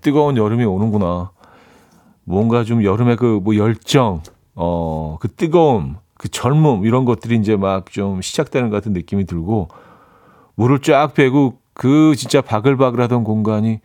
뜨거운 0.02 0.38
여름이 0.38 0.66
오는구나. 0.66 1.32
뭔가 2.24 2.64
좀 2.64 2.84
여름의 2.84 3.16
그 3.18 3.40
뭐 3.44 3.56
열정, 3.56 4.22
어, 4.56 5.18
그 5.20 5.28
뜨거움, 5.34 5.98
그 6.18 6.30
젊음 6.30 6.86
이런 6.86 7.06
것들이 7.06 7.36
이제 7.38 7.56
막 7.56 7.86
좀 7.92 8.22
시작되는 8.22 8.70
것 8.70 8.76
같은 8.78 8.94
느낌이 8.94 9.26
들고 9.26 9.70
물을 10.56 10.80
쫙 10.82 11.14
빼고 11.14 11.58
그 11.74 12.16
진짜 12.16 12.42
바글바글하던 12.42 13.24
공간이 13.24 13.80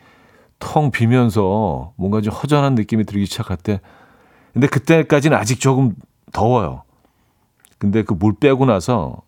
텅 0.59 0.91
비면서 0.91 1.93
뭔가 1.97 2.21
좀 2.21 2.33
허전한 2.35 2.75
느낌이 2.75 3.05
들기 3.05 3.27
시작할 3.27 3.57
때 3.57 3.81
근데 4.53 4.67
그때까지는 4.69 5.37
아직 5.37 5.61
조금 5.61 5.95
더워요. 6.33 6.83
근데 7.79 8.03
그 8.03 8.15
물 8.15 8.35
빼고 8.39 8.65
나서 8.67 9.23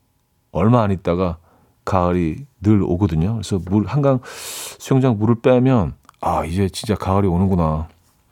얼마 0.53 0.83
안 0.83 0.91
있다가 0.91 1.39
가을이 1.85 2.47
늘 2.63 2.83
오거든요. 2.83 3.35
그래서 3.35 3.59
물 3.67 3.87
한강 3.87 4.21
수영장 4.79 5.19
물을 5.19 5.37
빼면 5.41 5.95
아 6.21 6.45
이제 6.45 6.69
진짜 6.69 6.95
가을이 6.95 7.27
오는구나. 7.29 7.89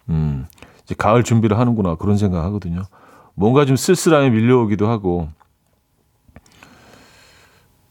음 0.09 0.47
이제 0.85 0.95
가을 0.97 1.25
준비를 1.25 1.59
하는구나 1.59 1.97
그런 1.97 2.17
생각 2.17 2.45
하거든요. 2.45 2.85
뭔가 3.35 3.65
좀 3.65 3.77
쓸쓸함이 3.77 4.31
밀려오기도 4.31 4.89
하고 4.89 5.29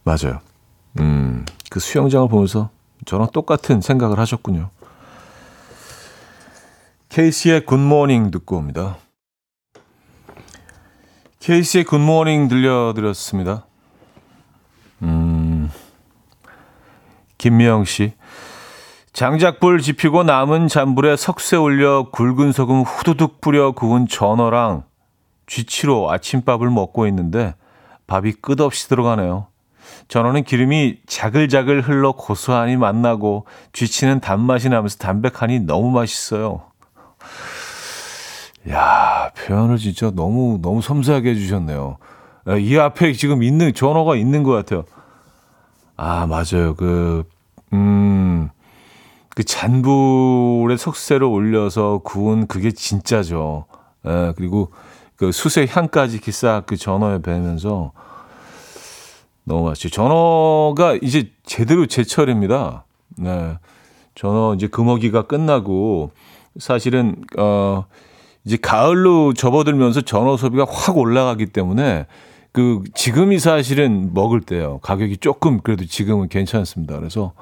맞아요. 0.04 0.40
음 1.00 1.46
그 1.76 1.82
수영장을 1.82 2.30
보면서 2.30 2.70
저랑 3.04 3.32
똑같은 3.34 3.82
생각을 3.82 4.18
하셨군요. 4.18 4.70
케이시의 7.10 7.66
굿모닝 7.66 8.32
듣고 8.32 8.56
옵니다. 8.56 8.96
케이시의 11.42 11.84
굿모닝 11.84 12.48
들려드렸습니다. 12.48 13.66
음, 15.02 15.70
김미영 17.38 17.84
씨. 17.84 18.14
장작불 19.16 19.80
지피고 19.80 20.24
남은 20.24 20.68
잔불에 20.68 21.16
석쇠 21.16 21.56
올려 21.56 22.10
굵은 22.12 22.52
소금 22.52 22.82
후두둑 22.82 23.40
뿌려 23.40 23.72
구운 23.72 24.10
전어랑 24.10 24.84
쥐치로 25.48 26.12
아침밥을 26.12 26.70
먹고 26.70 27.08
있는데 27.08 27.56
밥이 28.08 28.34
끝없이 28.42 28.90
들어가네요. 28.90 29.48
전어는 30.10 30.44
기름이 30.44 30.98
자글자글 31.08 31.80
흘러 31.80 32.12
고소하니 32.12 32.76
맛나고 32.76 33.46
쥐치는 33.72 34.20
단맛이 34.20 34.68
나면서 34.68 34.98
담백하니 34.98 35.62
너무 35.62 35.92
맛있어요. 35.92 36.64
야, 38.70 39.32
표현을 39.38 39.78
진짜 39.78 40.12
너무 40.14 40.60
너무 40.62 40.82
섬세하게 40.82 41.30
해주셨네요. 41.30 42.00
이 42.60 42.78
앞에 42.78 43.14
지금 43.14 43.44
있는 43.44 43.74
전어가 43.74 44.18
있는 44.18 44.44
것 44.44 44.52
같아요. 44.52 44.84
아, 45.96 46.26
맞아요. 46.26 46.76
그, 46.76 47.24
음, 47.72 48.50
그 49.36 49.44
잔불에 49.44 50.78
석쇠를 50.78 51.28
올려서 51.28 52.00
구운 52.04 52.48
그게 52.48 52.72
진짜죠. 52.72 53.66
예, 54.08 54.34
그리고 54.38 54.72
그 55.18 55.32
수세 55.32 55.68
향까지 55.70 56.16
이렇게 56.16 56.32
싹그 56.32 56.78
전어에 56.78 57.22
배면서 57.22 57.92
너무 59.44 59.66
맛있죠. 59.66 59.90
전어가 59.90 60.98
이제 61.02 61.32
제대로 61.44 61.86
제철입니다. 61.86 62.86
네. 63.18 63.58
전어 64.16 64.56
이제 64.56 64.68
금어기가 64.68 65.24
끝나고 65.24 66.12
사실은 66.58 67.18
어 67.38 67.86
이제 68.46 68.58
가을로 68.58 69.34
접어들면서 69.34 70.02
전어 70.02 70.38
소비가 70.38 70.66
확 70.70 70.98
올라가기 70.98 71.48
때문에 71.48 72.08
그 72.54 72.84
지금이 72.94 73.40
사실은 73.40 74.14
먹을 74.14 74.40
때요. 74.40 74.80
가격이 74.82 75.18
조금 75.18 75.60
그래도 75.60 75.86
지금은 75.86 76.30
괜찮습니다. 76.30 76.98
그래서 76.98 77.34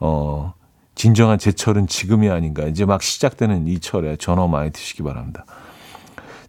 어 0.00 0.54
진정한 0.98 1.38
제철은 1.38 1.86
지금이 1.86 2.28
아닌가. 2.28 2.64
이제 2.64 2.84
막 2.84 3.02
시작되는 3.02 3.68
이 3.68 3.78
철에 3.78 4.16
전어 4.16 4.48
많이 4.48 4.72
드시기 4.72 5.04
바랍니다. 5.04 5.44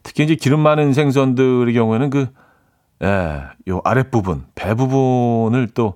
특히 0.02 0.24
이제 0.24 0.34
기름 0.34 0.62
많은 0.62 0.92
생선들의 0.92 1.72
경우에는 1.72 2.10
그, 2.10 2.28
예, 3.04 3.44
요 3.70 3.82
아랫부분, 3.84 4.46
배 4.56 4.74
부분을 4.74 5.68
또, 5.76 5.94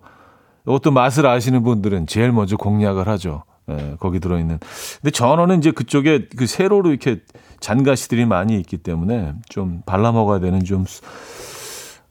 이것도 0.68 0.92
맛을 0.92 1.26
아시는 1.26 1.64
분들은 1.64 2.06
제일 2.06 2.32
먼저 2.32 2.56
공략을 2.56 3.08
하죠. 3.08 3.44
예, 3.72 3.96
거기 4.00 4.20
들어있는. 4.20 4.60
근데 5.02 5.12
전어는 5.12 5.58
이제 5.58 5.72
그쪽에 5.72 6.28
그 6.38 6.46
세로로 6.46 6.92
이렇게 6.92 7.22
잔가시들이 7.60 8.26
많이 8.28 8.60
있기 8.60 8.78
때문에 8.78 9.34
좀 9.50 9.82
발라 9.88 10.12
먹어야 10.12 10.40
되는 10.40 10.64
좀, 10.64 10.86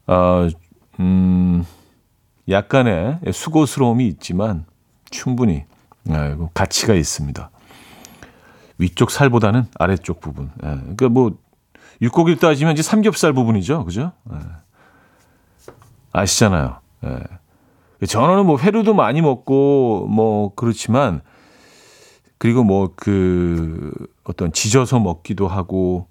어, 0.09 0.49
음, 0.99 1.65
약간의 2.49 3.21
수고스러움이 3.31 4.09
있지만 4.09 4.65
충분히 5.09 5.67
아이고, 6.11 6.51
가치가 6.55 6.95
있습니다. 6.95 7.51
위쪽 8.79 9.11
살보다는 9.11 9.67
아래쪽 9.79 10.21
부분. 10.21 10.51
예, 10.65 10.69
그러니까 10.69 11.09
뭐 11.09 11.37
육고기를 12.01 12.38
따지면 12.41 12.73
이제 12.73 12.83
삼겹살 12.83 13.33
부분이죠. 13.33 13.85
그죠? 13.85 14.12
예. 14.33 14.37
아시잖아요. 16.12 16.79
예. 17.05 18.07
전어는 18.07 18.47
뭐 18.47 18.59
회류도 18.59 18.95
많이 18.95 19.21
먹고 19.23 20.09
뭐 20.11 20.53
그렇지만 20.57 21.21
그리고 22.38 22.65
뭐 22.65 22.93
그 22.97 23.93
어떤 24.25 24.53
지져서 24.53 24.99
먹기도 24.99 25.47
하고 25.47 26.09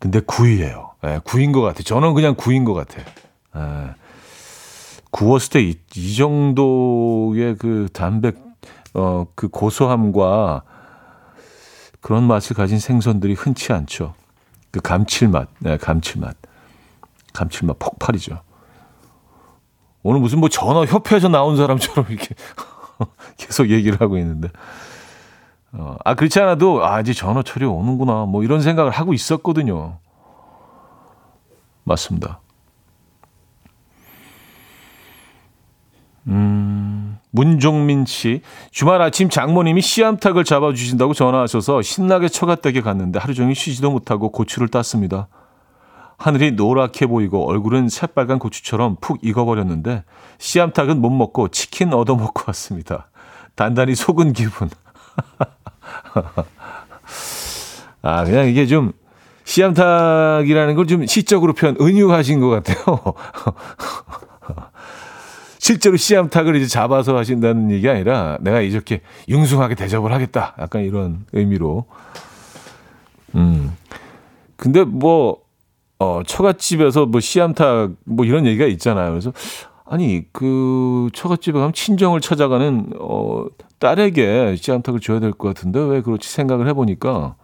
근데 0.00 0.20
구이예요. 0.20 0.90
예, 1.04 1.20
구인 1.24 1.52
것 1.52 1.60
같아. 1.62 1.82
저는 1.84 2.14
그냥 2.14 2.34
구인 2.36 2.64
것 2.64 2.74
같아. 2.74 2.98
예. 3.56 3.94
구웠을 5.12 5.50
때 5.50 5.60
이 5.94 6.14
정도의 6.16 7.56
그 7.56 7.88
담백 7.92 8.38
어, 8.94 9.26
그 9.34 9.48
고소함과 9.48 10.62
그런 12.00 12.24
맛을 12.24 12.54
가진 12.54 12.78
생선들이 12.78 13.34
흔치 13.34 13.72
않죠. 13.72 14.14
그 14.70 14.80
감칠맛, 14.80 15.48
네, 15.60 15.76
감칠맛. 15.76 16.36
감칠맛 17.32 17.78
폭발이죠. 17.78 18.40
오늘 20.02 20.20
무슨 20.20 20.38
뭐 20.38 20.48
전어 20.48 20.84
협회에서 20.84 21.28
나온 21.28 21.56
사람처럼 21.56 22.06
이렇게 22.10 22.34
계속 23.36 23.70
얘기를 23.70 24.00
하고 24.00 24.18
있는데. 24.18 24.48
어, 25.72 25.96
아, 26.04 26.14
그렇지 26.14 26.40
않아도, 26.40 26.86
아, 26.86 27.00
이제 27.00 27.12
전어철이 27.12 27.64
오는구나. 27.66 28.24
뭐 28.24 28.42
이런 28.42 28.60
생각을 28.60 28.90
하고 28.92 29.12
있었거든요. 29.12 29.98
맞습니다. 31.84 32.40
음, 36.28 36.55
문종민 37.36 38.06
씨. 38.06 38.40
주말 38.72 39.00
아침 39.02 39.28
장모님이 39.28 39.82
씨암탉을 39.82 40.42
잡아주신다고 40.44 41.14
전화하셔서 41.14 41.82
신나게 41.82 42.28
처갓댁에 42.28 42.80
갔는데 42.80 43.18
하루 43.20 43.34
종일 43.34 43.54
쉬지도 43.54 43.90
못하고 43.90 44.32
고추를 44.32 44.68
땄습니다. 44.68 45.28
하늘이 46.18 46.52
노랗게 46.52 47.06
보이고 47.06 47.46
얼굴은 47.46 47.90
새빨간 47.90 48.38
고추처럼 48.38 48.96
푹 49.02 49.18
익어버렸는데 49.22 50.04
씨암탉은 50.38 51.00
못 51.00 51.10
먹고 51.10 51.48
치킨 51.48 51.92
얻어먹고 51.92 52.44
왔습니다. 52.48 53.06
단단히 53.54 53.94
속은 53.94 54.32
기분. 54.32 54.70
아, 58.02 58.24
그냥 58.24 58.48
이게 58.48 58.66
좀 58.66 58.92
씨암탉이라는 59.44 60.74
걸 60.74 60.86
좀 60.86 61.06
시적으로 61.06 61.52
표현 61.52 61.76
은유하신 61.80 62.40
것 62.40 62.48
같아요. 62.48 62.76
실제로 65.66 65.96
씨암탉을 65.96 66.54
이제 66.54 66.68
잡아서 66.68 67.16
하신다는 67.16 67.72
얘기 67.72 67.88
아니라 67.88 68.38
내가 68.40 68.60
이렇게 68.60 69.00
융숭하게 69.28 69.74
대접을 69.74 70.12
하겠다. 70.12 70.54
약간 70.60 70.82
이런 70.82 71.26
의미로. 71.32 71.86
음. 73.34 73.76
근데 74.54 74.84
뭐, 74.84 75.38
어, 75.98 76.22
처갓집에서 76.24 77.06
뭐 77.06 77.20
씨암탉 77.20 77.96
뭐 78.04 78.24
이런 78.24 78.46
얘기가 78.46 78.64
있잖아요. 78.66 79.10
그래서 79.10 79.32
아니, 79.84 80.22
그 80.32 81.08
처갓집에 81.12 81.58
가면 81.58 81.72
친정을 81.72 82.20
찾아가는 82.20 82.90
어, 83.00 83.46
딸에게 83.80 84.54
씨암탉을 84.54 85.00
줘야 85.00 85.18
될 85.18 85.32
것 85.32 85.48
같은데 85.48 85.80
왜 85.80 86.00
그렇지 86.00 86.28
생각을 86.28 86.68
해보니까 86.68 87.34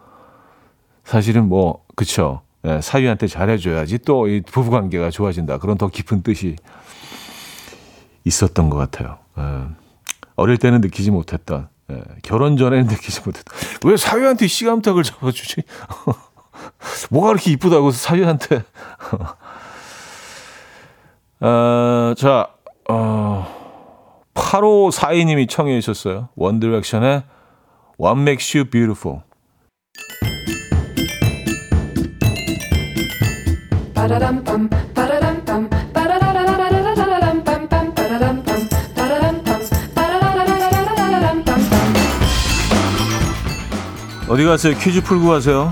사실은 1.02 1.48
뭐, 1.48 1.84
그쵸. 1.96 2.42
예, 2.64 2.80
사위한테 2.80 3.26
잘해줘야지 3.26 3.98
또 3.98 4.28
이 4.28 4.42
부부관계가 4.42 5.10
좋아진다. 5.10 5.58
그런 5.58 5.76
더 5.76 5.88
깊은 5.88 6.22
뜻이 6.22 6.54
있었던 8.24 8.70
것 8.70 8.76
같아요. 8.76 9.18
예. 9.38 9.64
어릴 10.36 10.56
때는 10.58 10.80
느끼지 10.80 11.10
못했던, 11.10 11.68
예. 11.90 12.02
결혼 12.22 12.56
전에는 12.56 12.86
느끼지 12.92 13.20
못했던. 13.24 13.56
왜 13.84 13.96
사위한테 13.96 14.46
씨암탉을 14.46 15.02
잡아주지? 15.02 15.62
뭐가 17.10 17.28
그렇게 17.28 17.50
이쁘다고 17.52 17.90
사위한테. 17.90 18.64
어, 21.40 22.14
자, 22.18 22.48
어, 22.88 23.62
8542님이 24.34 25.48
청해 25.48 25.80
주셨어요. 25.80 26.28
원디렉션의 26.36 27.22
What 28.00 28.20
Makes 28.20 28.56
You 28.56 28.68
Beautiful. 28.68 29.22
어디 44.32 44.44
가세요? 44.44 44.74
퀴즈 44.78 45.02
풀고 45.02 45.28
가세요. 45.28 45.70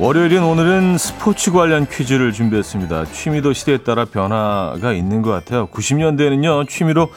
월요일인 0.00 0.42
오늘은 0.42 0.98
스포츠 0.98 1.52
관련 1.52 1.86
퀴즈를 1.86 2.32
준비했습니다. 2.32 3.04
취미도 3.12 3.52
시대에 3.52 3.78
따라 3.78 4.04
변화가 4.04 4.94
있는 4.94 5.22
것 5.22 5.30
같아요. 5.30 5.68
90년대에는요, 5.68 6.68
취미로 6.68 7.10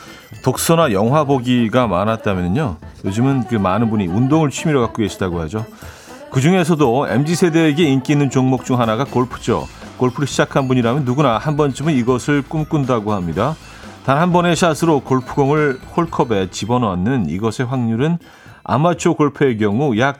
독서나 0.43 0.91
영화 0.91 1.23
보기가 1.23 1.87
많았다면요, 1.87 2.77
요즘은 3.05 3.47
그 3.47 3.55
많은 3.55 3.89
분이 3.89 4.05
운동을 4.05 4.51
취미로 4.51 4.81
갖고 4.81 4.97
계시다고 4.97 5.41
하죠. 5.41 5.65
그 6.35 6.41
중에서도 6.41 7.07
MZ세대에게 7.07 7.85
인기 7.85 8.11
있는 8.11 8.29
종목 8.29 8.65
중 8.65 8.77
하나가 8.77 9.05
골프죠. 9.05 9.69
골프를 9.95 10.27
시작한 10.27 10.67
분이라면 10.67 11.05
누구나 11.05 11.37
한 11.37 11.55
번쯤은 11.55 11.93
이것을 11.93 12.41
꿈꾼다고 12.41 13.13
합니다. 13.13 13.55
단 14.05 14.17
한 14.17 14.33
번의 14.33 14.57
샷으로 14.57 14.99
골프공을 14.99 15.79
홀컵에 15.95 16.49
집어넣는 16.51 17.29
이것의 17.29 17.69
확률은 17.69 18.17
아마추어 18.65 19.13
골프의 19.13 19.57
경우 19.59 19.97
약 19.97 20.19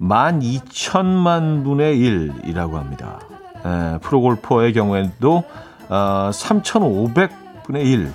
12,000만 0.00 1.62
분의 1.62 1.98
1이라고 1.98 2.72
합니다. 2.76 3.20
에, 3.66 3.98
프로골퍼의 3.98 4.72
경우에도 4.72 5.44
어, 5.90 6.30
3,500분의 6.32 7.84
1. 7.84 8.12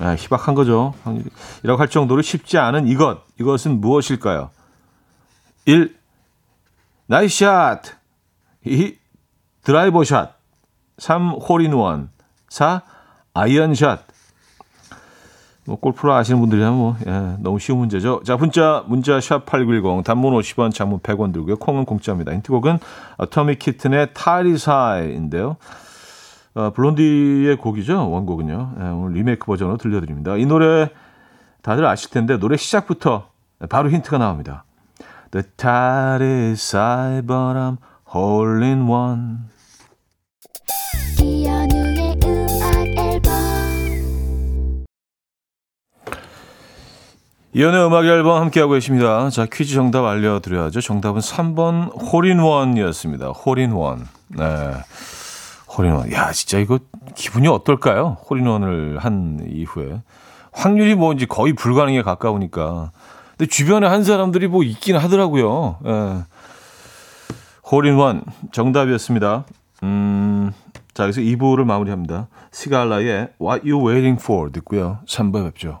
에, 0.00 0.16
희박한 0.16 0.54
거죠. 0.54 0.94
이라고 1.62 1.78
할 1.78 1.88
정도로 1.88 2.22
쉽지 2.22 2.56
않은 2.56 2.88
이것. 2.88 3.18
이것은 3.38 3.82
무엇일까요? 3.82 4.48
1. 5.66 6.00
나이스 7.12 7.44
샷. 7.44 7.82
2. 8.64 8.96
드라이버 9.64 10.02
샷. 10.02 10.32
3. 10.96 11.32
홀인원. 11.32 12.08
4. 12.48 12.80
아이언 13.34 13.74
샷. 13.74 14.00
뭐 15.66 15.76
골프를 15.76 16.14
아시는 16.14 16.40
분들이라면 16.40 16.78
뭐 16.78 16.96
예, 17.06 17.36
너무 17.40 17.58
쉬운 17.58 17.80
문제죠. 17.80 18.22
자, 18.24 18.36
문자 18.38 18.82
문자 18.86 19.20
샵 19.20 19.44
8910 19.44 20.04
단문 20.04 20.32
50원, 20.32 20.72
장문 20.72 21.00
100원 21.00 21.34
들고요. 21.34 21.56
콩은 21.56 21.84
공짜입니다. 21.84 22.32
힌트곡은 22.32 22.78
어토믹 23.18 23.58
키튼의 23.58 24.14
타리사이인데요. 24.14 25.56
어, 26.54 26.70
블론디의 26.70 27.58
곡이죠. 27.58 28.10
원곡은요. 28.10 28.74
예, 28.80 28.84
오늘 28.84 29.12
리메이크 29.18 29.44
버전으로 29.44 29.76
들려드립니다. 29.76 30.38
이 30.38 30.46
노래 30.46 30.88
다들 31.60 31.84
아실 31.84 32.08
텐데 32.08 32.38
노래 32.38 32.56
시작부터 32.56 33.28
바로 33.68 33.90
힌트가 33.90 34.16
나옵니다. 34.16 34.64
The 35.32 35.44
tide 35.56 36.20
is 36.20 36.76
high, 36.76 37.22
but 37.22 37.56
I'm 37.56 37.78
hole 38.14 38.62
in 38.62 38.86
one. 38.86 39.38
이현우의 41.22 42.18
음악 42.22 42.86
앨범 42.98 43.32
이연의 47.54 47.86
음악 47.86 48.04
앨범 48.04 48.42
함께하고 48.42 48.74
계십니다. 48.74 49.30
자, 49.30 49.46
퀴즈 49.50 49.72
정답 49.72 50.04
알려드려야죠. 50.04 50.82
정답은 50.82 51.22
3번 51.22 52.12
홀인원이었습니다. 52.12 53.28
홀인원. 53.28 54.08
네. 54.36 54.44
홀인원. 55.78 56.12
야, 56.12 56.30
진짜 56.32 56.58
이거 56.58 56.78
기분이 57.14 57.48
어떨까요? 57.48 58.18
홀인원을 58.28 58.98
한 58.98 59.46
이후에. 59.48 60.02
확률이 60.52 60.94
뭐 60.94 61.14
이제 61.14 61.24
거의 61.24 61.54
불가능에 61.54 62.02
가까우니까. 62.02 62.90
근데 63.36 63.46
주변에 63.46 63.86
한 63.86 64.04
사람들이 64.04 64.48
뭐 64.48 64.62
있긴 64.62 64.96
하더라고요. 64.96 65.78
예. 65.86 66.24
홀인원 67.70 68.24
정답이었습니다. 68.52 69.44
음, 69.84 70.52
자, 70.94 71.04
여기서 71.04 71.20
2부를 71.22 71.64
마무리합니다. 71.64 72.28
시갈라의 72.52 73.30
What 73.40 73.70
You 73.70 73.88
Waiting 73.88 74.20
For 74.22 74.52
듣고요. 74.52 74.98
3부에 75.08 75.44
뵙죠. 75.44 75.80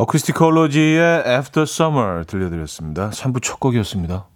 어쿠스티컬로지의 0.00 1.24
After 1.26 1.64
Summer 1.64 2.24
들려드렸습니다. 2.24 3.10
3부 3.10 3.42
첫 3.42 3.60
곡이었습니다. 3.60 4.26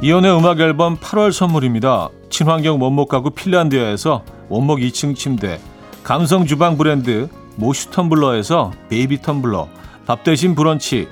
이연의 0.00 0.34
음악 0.34 0.60
앨범 0.60 0.96
8월 0.96 1.30
선물입니다. 1.30 2.08
친환경 2.30 2.80
원목 2.80 3.10
가구 3.10 3.30
핀란드에서 3.30 4.24
원목 4.48 4.78
2층 4.78 5.14
침대, 5.14 5.60
감성 6.04 6.46
주방 6.46 6.78
브랜드 6.78 7.28
모슈 7.56 7.90
텀블러에서 7.90 8.72
베이비 8.88 9.18
텀블러, 9.18 9.68
밥 10.06 10.24
대신 10.24 10.54
브런치, 10.54 11.06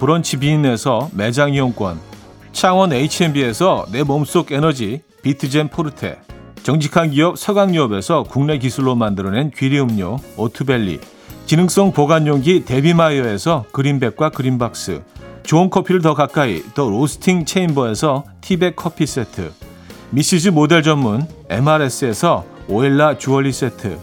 브런치 0.00 0.38
빈에서 0.38 1.08
매장 1.12 1.54
이용권, 1.54 2.00
창원 2.50 2.92
H&B에서 2.92 3.86
내 3.92 4.02
몸속 4.02 4.50
에너지 4.50 5.02
비트젠 5.22 5.68
포르테, 5.68 6.18
정직한 6.62 7.10
기업 7.10 7.38
서강유업에서 7.38 8.24
국내 8.24 8.58
기술로 8.58 8.94
만들어낸 8.94 9.50
귀리 9.56 9.80
음료 9.80 10.18
오트벨리, 10.36 11.00
기능성 11.46 11.92
보관용기 11.92 12.64
데비마이어에서 12.66 13.64
그린백과 13.72 14.30
그린박스, 14.30 15.02
좋은 15.42 15.70
커피를 15.70 16.02
더 16.02 16.14
가까이 16.14 16.62
더 16.74 16.88
로스팅 16.88 17.46
체인버에서 17.46 18.24
티백 18.42 18.76
커피 18.76 19.06
세트, 19.06 19.52
미시즈 20.10 20.50
모델 20.50 20.82
전문 20.82 21.26
MRS에서 21.48 22.44
오엘라 22.68 23.16
주얼리 23.16 23.52
세트, 23.52 23.98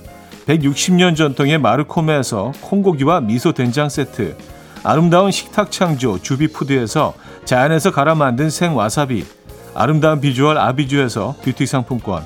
160년 0.47 1.15
전통의 1.15 1.59
마르코메에서 1.59 2.53
콩고기와 2.61 3.21
미소 3.21 3.51
된장 3.51 3.87
세트, 3.87 4.35
아름다운 4.83 5.31
식탁 5.31 5.71
창조 5.71 6.19
주비푸드에서 6.19 7.13
자연에서 7.45 7.91
갈아 7.91 8.15
만든 8.15 8.49
생와사비, 8.49 9.25
아름다운 9.75 10.19
비주얼 10.19 10.57
아비주에서 10.57 11.35
뷰티 11.43 11.67
상품권, 11.67 12.25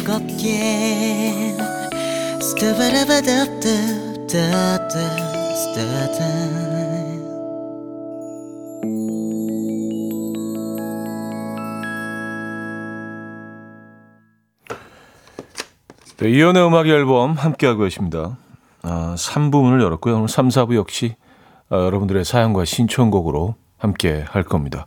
즐겁게 0.00 1.54
스타바라바답답답답답 2.40 4.88
네, 16.16 16.30
이연의 16.30 16.66
음악 16.66 16.86
앨범 16.86 17.32
함께하고 17.32 17.82
계십니다. 17.82 18.38
아, 18.82 19.14
3부문을 19.16 19.82
열었고요. 19.82 20.16
오늘 20.16 20.28
3, 20.28 20.48
4부 20.48 20.76
역시 20.76 21.16
아, 21.68 21.76
여러분들의 21.76 22.24
사연과 22.24 22.64
신청곡으로 22.64 23.54
함께 23.76 24.24
할 24.28 24.44
겁니다. 24.44 24.86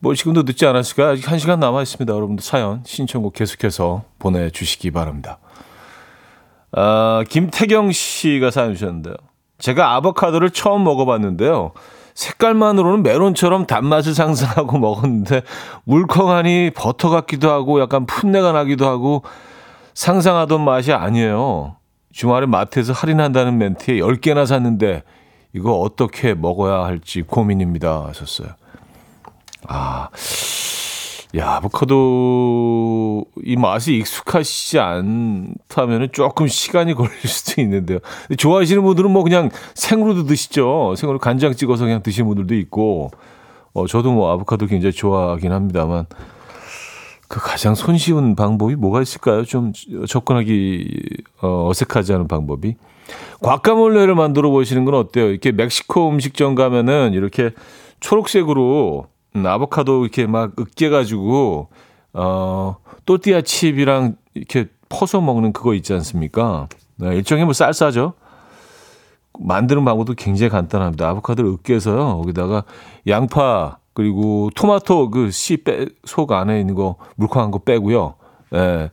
뭐 0.00 0.14
지금도 0.14 0.42
늦지 0.42 0.66
않았을까? 0.66 1.10
아직 1.10 1.24
1시간 1.24 1.58
남아 1.58 1.82
있습니다. 1.82 2.12
여러분들 2.12 2.42
사연, 2.42 2.82
신청곡 2.84 3.32
계속해서 3.32 4.04
보내주시기 4.18 4.90
바랍니다. 4.90 5.38
아, 6.72 7.24
김태경 7.28 7.92
씨가 7.92 8.50
사연 8.50 8.74
주셨는데요. 8.74 9.14
제가 9.58 9.94
아보카도를 9.94 10.50
처음 10.50 10.84
먹어봤는데요. 10.84 11.72
색깔만으로는 12.14 13.02
메론처럼 13.02 13.66
단맛을 13.66 14.14
상상하고 14.14 14.78
먹었는데 14.78 15.42
물컹하니 15.84 16.70
버터 16.74 17.10
같기도 17.10 17.50
하고 17.50 17.80
약간 17.80 18.06
풋내가 18.06 18.52
나기도 18.52 18.86
하고 18.86 19.22
상상하던 19.94 20.60
맛이 20.64 20.92
아니에요. 20.92 21.76
주말에 22.12 22.46
마트에서 22.46 22.92
할인한다는 22.92 23.58
멘트에 23.58 23.94
10개나 23.96 24.46
샀는데 24.46 25.02
이거 25.52 25.78
어떻게 25.78 26.34
먹어야 26.34 26.84
할지 26.84 27.22
고민입니다. 27.22 28.06
하셨어요. 28.06 28.48
아, 29.68 30.08
야, 31.36 31.54
아보카도 31.54 33.24
이 33.44 33.56
맛이 33.56 33.96
익숙하시지 33.96 34.78
않다면 34.78 36.10
조금 36.12 36.46
시간이 36.46 36.94
걸릴 36.94 37.12
수도 37.26 37.60
있는데요. 37.60 37.98
좋아하시는 38.36 38.82
분들은 38.82 39.10
뭐 39.10 39.24
그냥 39.24 39.50
생으로도 39.74 40.24
드시죠. 40.24 40.94
생으로 40.96 41.18
간장 41.18 41.54
찍어서 41.54 41.84
그냥 41.84 42.02
드시는 42.02 42.28
분들도 42.28 42.54
있고, 42.54 43.10
어, 43.72 43.86
저도 43.86 44.12
뭐 44.12 44.32
아보카도 44.32 44.66
굉장히 44.66 44.92
좋아하긴 44.92 45.50
합니다만, 45.50 46.06
그 47.26 47.40
가장 47.40 47.74
손쉬운 47.74 48.36
방법이 48.36 48.76
뭐가 48.76 49.02
있을까요? 49.02 49.44
좀 49.44 49.72
접근하기 50.06 51.00
어, 51.42 51.68
어색하지 51.68 52.12
않은 52.12 52.28
방법이. 52.28 52.76
과카몰레를 53.40 54.14
만들어 54.14 54.50
보시는 54.50 54.84
건 54.84 54.94
어때요? 54.94 55.30
이렇게 55.30 55.50
멕시코 55.50 56.08
음식점 56.08 56.54
가면은 56.54 57.12
이렇게 57.12 57.50
초록색으로 58.00 59.06
음, 59.08 59.13
아보카도 59.34 60.04
이렇게 60.04 60.26
막 60.26 60.52
으깨가지고 60.58 61.68
어 62.14 62.76
또띠아 63.04 63.42
칩이랑 63.42 64.16
이렇게 64.34 64.68
퍼서 64.88 65.20
먹는 65.20 65.52
그거 65.52 65.74
있지 65.74 65.92
않습니까? 65.92 66.68
네, 66.96 67.16
일종의 67.16 67.44
뭐 67.44 67.52
쌀싸죠. 67.52 68.14
만드는 69.40 69.84
방법도 69.84 70.14
굉장히 70.14 70.50
간단합니다. 70.50 71.08
아보카도를 71.08 71.50
으깨서요. 71.50 72.18
거기다가 72.18 72.62
양파 73.08 73.78
그리고 73.92 74.50
토마토 74.54 75.10
그씨빼속 75.10 76.32
안에 76.32 76.60
있는 76.60 76.74
거 76.74 76.96
물컹한 77.16 77.50
거 77.50 77.58
빼고요. 77.58 78.14
예. 78.54 78.90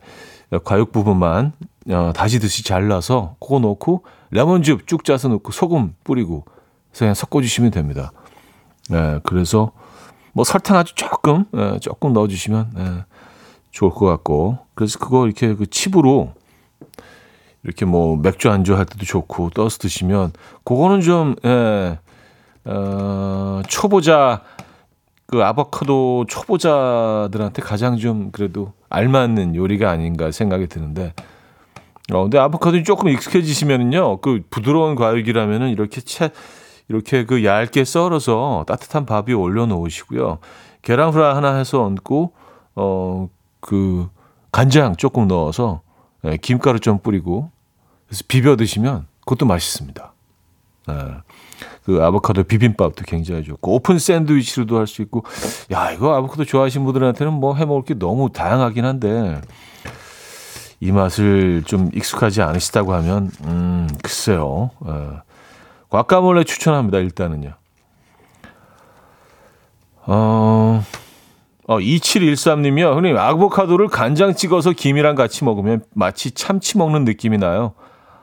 과육 0.64 0.92
부분만 0.92 1.52
어, 1.90 2.12
다시 2.14 2.38
듯이 2.38 2.64
잘라서 2.64 3.36
그거 3.40 3.58
넣고 3.58 4.04
레몬즙 4.30 4.86
쭉 4.86 5.04
짜서 5.04 5.28
넣고 5.28 5.52
소금 5.52 5.94
뿌리고 6.04 6.44
그냥 6.96 7.14
섞어주시면 7.14 7.70
됩니다. 7.70 8.12
예, 8.92 9.20
그래서 9.24 9.72
뭐 10.32 10.44
설탕 10.44 10.76
아주 10.76 10.94
조금 10.94 11.44
예, 11.54 11.78
조금 11.80 12.12
넣어주시면 12.12 12.72
예, 12.78 13.04
좋을 13.70 13.90
것 13.90 14.06
같고. 14.06 14.58
그래서 14.74 14.98
그거 14.98 15.26
이렇게 15.26 15.54
그 15.54 15.66
칩으로 15.66 16.32
이렇게 17.64 17.84
뭐 17.84 18.16
맥주 18.16 18.50
안주 18.50 18.76
할 18.76 18.86
때도 18.86 19.04
좋고 19.04 19.50
떠서 19.50 19.78
드시면 19.78 20.32
그거는 20.64 21.00
좀 21.00 21.36
예, 21.44 21.98
어, 22.64 23.62
초보자 23.68 24.42
그 25.26 25.42
아보카도 25.42 26.26
초보자들한테 26.28 27.62
가장 27.62 27.96
좀 27.96 28.30
그래도 28.32 28.72
알맞는 28.90 29.54
요리가 29.54 29.90
아닌가 29.90 30.30
생각이 30.30 30.66
드는데. 30.66 31.14
어 32.12 32.22
근데 32.22 32.36
아보카도 32.36 32.82
조금 32.82 33.08
익숙해지시면은요 33.08 34.18
그 34.22 34.42
부드러운 34.50 34.96
과육이라면은 34.96 35.70
이렇게 35.70 36.00
채 36.00 36.30
이렇게 36.92 37.24
그 37.24 37.44
얇게 37.44 37.84
썰어서 37.84 38.64
따뜻한 38.68 39.06
밥 39.06 39.28
위에 39.28 39.34
올려 39.34 39.66
놓으시고요 39.66 40.38
계란 40.82 41.10
후라이 41.12 41.34
하나 41.34 41.54
해서 41.56 41.82
얹고 41.84 42.32
어 42.76 43.28
그 43.64 44.08
간장 44.50 44.96
조금 44.96 45.28
넣어서 45.28 45.82
예, 46.24 46.36
김가루 46.36 46.80
좀 46.80 46.98
뿌리고 46.98 47.52
그래서 48.08 48.24
비벼 48.26 48.56
드시면 48.56 49.06
그것도 49.20 49.46
맛있습니다. 49.46 50.12
예. 50.90 50.94
그 51.84 52.02
아보카도 52.02 52.42
비빔밥도 52.42 53.04
굉장히 53.06 53.44
좋고 53.44 53.76
오픈 53.76 54.00
샌드위치로도 54.00 54.76
할 54.78 54.88
수 54.88 55.00
있고 55.02 55.24
야 55.70 55.92
이거 55.92 56.12
아보카도 56.16 56.44
좋아하시는 56.44 56.84
분들한테는 56.84 57.32
뭐 57.34 57.54
해 57.54 57.64
먹을 57.64 57.84
게 57.84 57.94
너무 57.94 58.30
다양하긴 58.32 58.84
한데 58.84 59.40
이 60.80 60.90
맛을 60.90 61.62
좀 61.64 61.88
익숙하지 61.94 62.42
않으시다고 62.42 62.94
하면 62.94 63.30
음 63.44 63.88
글쎄요 64.02 64.70
예. 64.88 64.92
과카몰레 65.92 66.44
추천합니다 66.44 66.98
일단은요 66.98 67.52
어, 70.06 70.82
어 71.68 71.78
2713님이요 71.78 72.94
형님 72.94 73.16
아보카도를 73.16 73.88
간장 73.88 74.34
찍어서 74.34 74.72
김이랑 74.72 75.14
같이 75.14 75.44
먹으면 75.44 75.84
마치 75.94 76.30
참치 76.32 76.78
먹는 76.78 77.04
느낌이 77.04 77.38
나요 77.38 77.74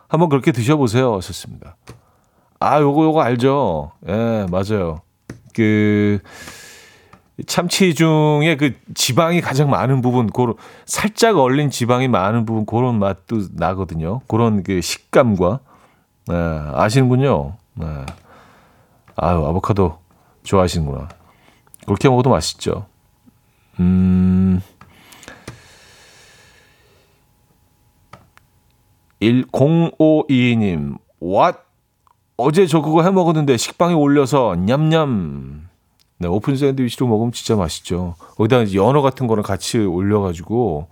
한번 0.08 0.30
그렇게 0.30 0.52
드셔보세요 0.52 1.16
하셨습니다 1.16 1.78
아, 2.60 2.82
요거 2.82 3.06
요거 3.06 3.22
알죠? 3.22 3.94
예, 4.08 4.46
맞아요. 4.52 5.02
그 5.54 6.20
참치 7.48 7.96
중에 7.96 8.58
그 8.58 8.74
지방이 8.96 9.40
가장 9.40 9.70
많은 9.70 10.02
부분, 10.02 10.28
고런 10.28 10.56
살짝 10.86 11.38
얼린 11.38 11.70
지방이 11.70 12.10
많은 12.10 12.46
부분 12.46 12.66
그런 12.66 13.00
맛도 13.00 13.44
나거든요. 13.54 14.20
그런 14.28 14.64
그 14.64 14.82
식감과 14.82 15.62
예, 16.30 16.72
아시는군요. 16.74 17.56
네. 17.76 17.86
아유, 19.16 19.46
아보카도 19.46 20.00
좋아하시는구나. 20.44 21.10
그렇게 21.86 22.10
먹어도 22.10 22.30
맛있죠. 22.30 22.86
음. 23.80 24.62
1052님, 29.22 30.98
what? 31.22 31.58
어제 32.38 32.68
저 32.68 32.82
그거 32.82 33.04
해 33.04 33.12
먹었는데 33.12 33.58
식빵에 33.58 33.94
올려서 33.94 34.56
냠냠. 34.56 35.68
네, 36.20 36.28
오픈 36.28 36.56
샌드위치로 36.56 37.08
먹으면 37.08 37.32
진짜 37.32 37.56
맛있죠. 37.56 38.16
거기다 38.38 38.74
연어 38.74 39.02
같은 39.02 39.28
거랑 39.28 39.44
같이 39.44 39.80
올려가지고, 39.80 40.88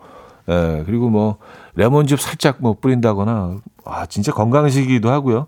예, 0.49 0.83
그리고 0.85 1.09
뭐, 1.09 1.37
레몬즙 1.75 2.19
살짝 2.19 2.57
뭐 2.59 2.75
뿌린다거나, 2.79 3.57
아, 3.85 4.05
진짜 4.05 4.31
건강식이기도 4.31 5.09
하고요. 5.09 5.47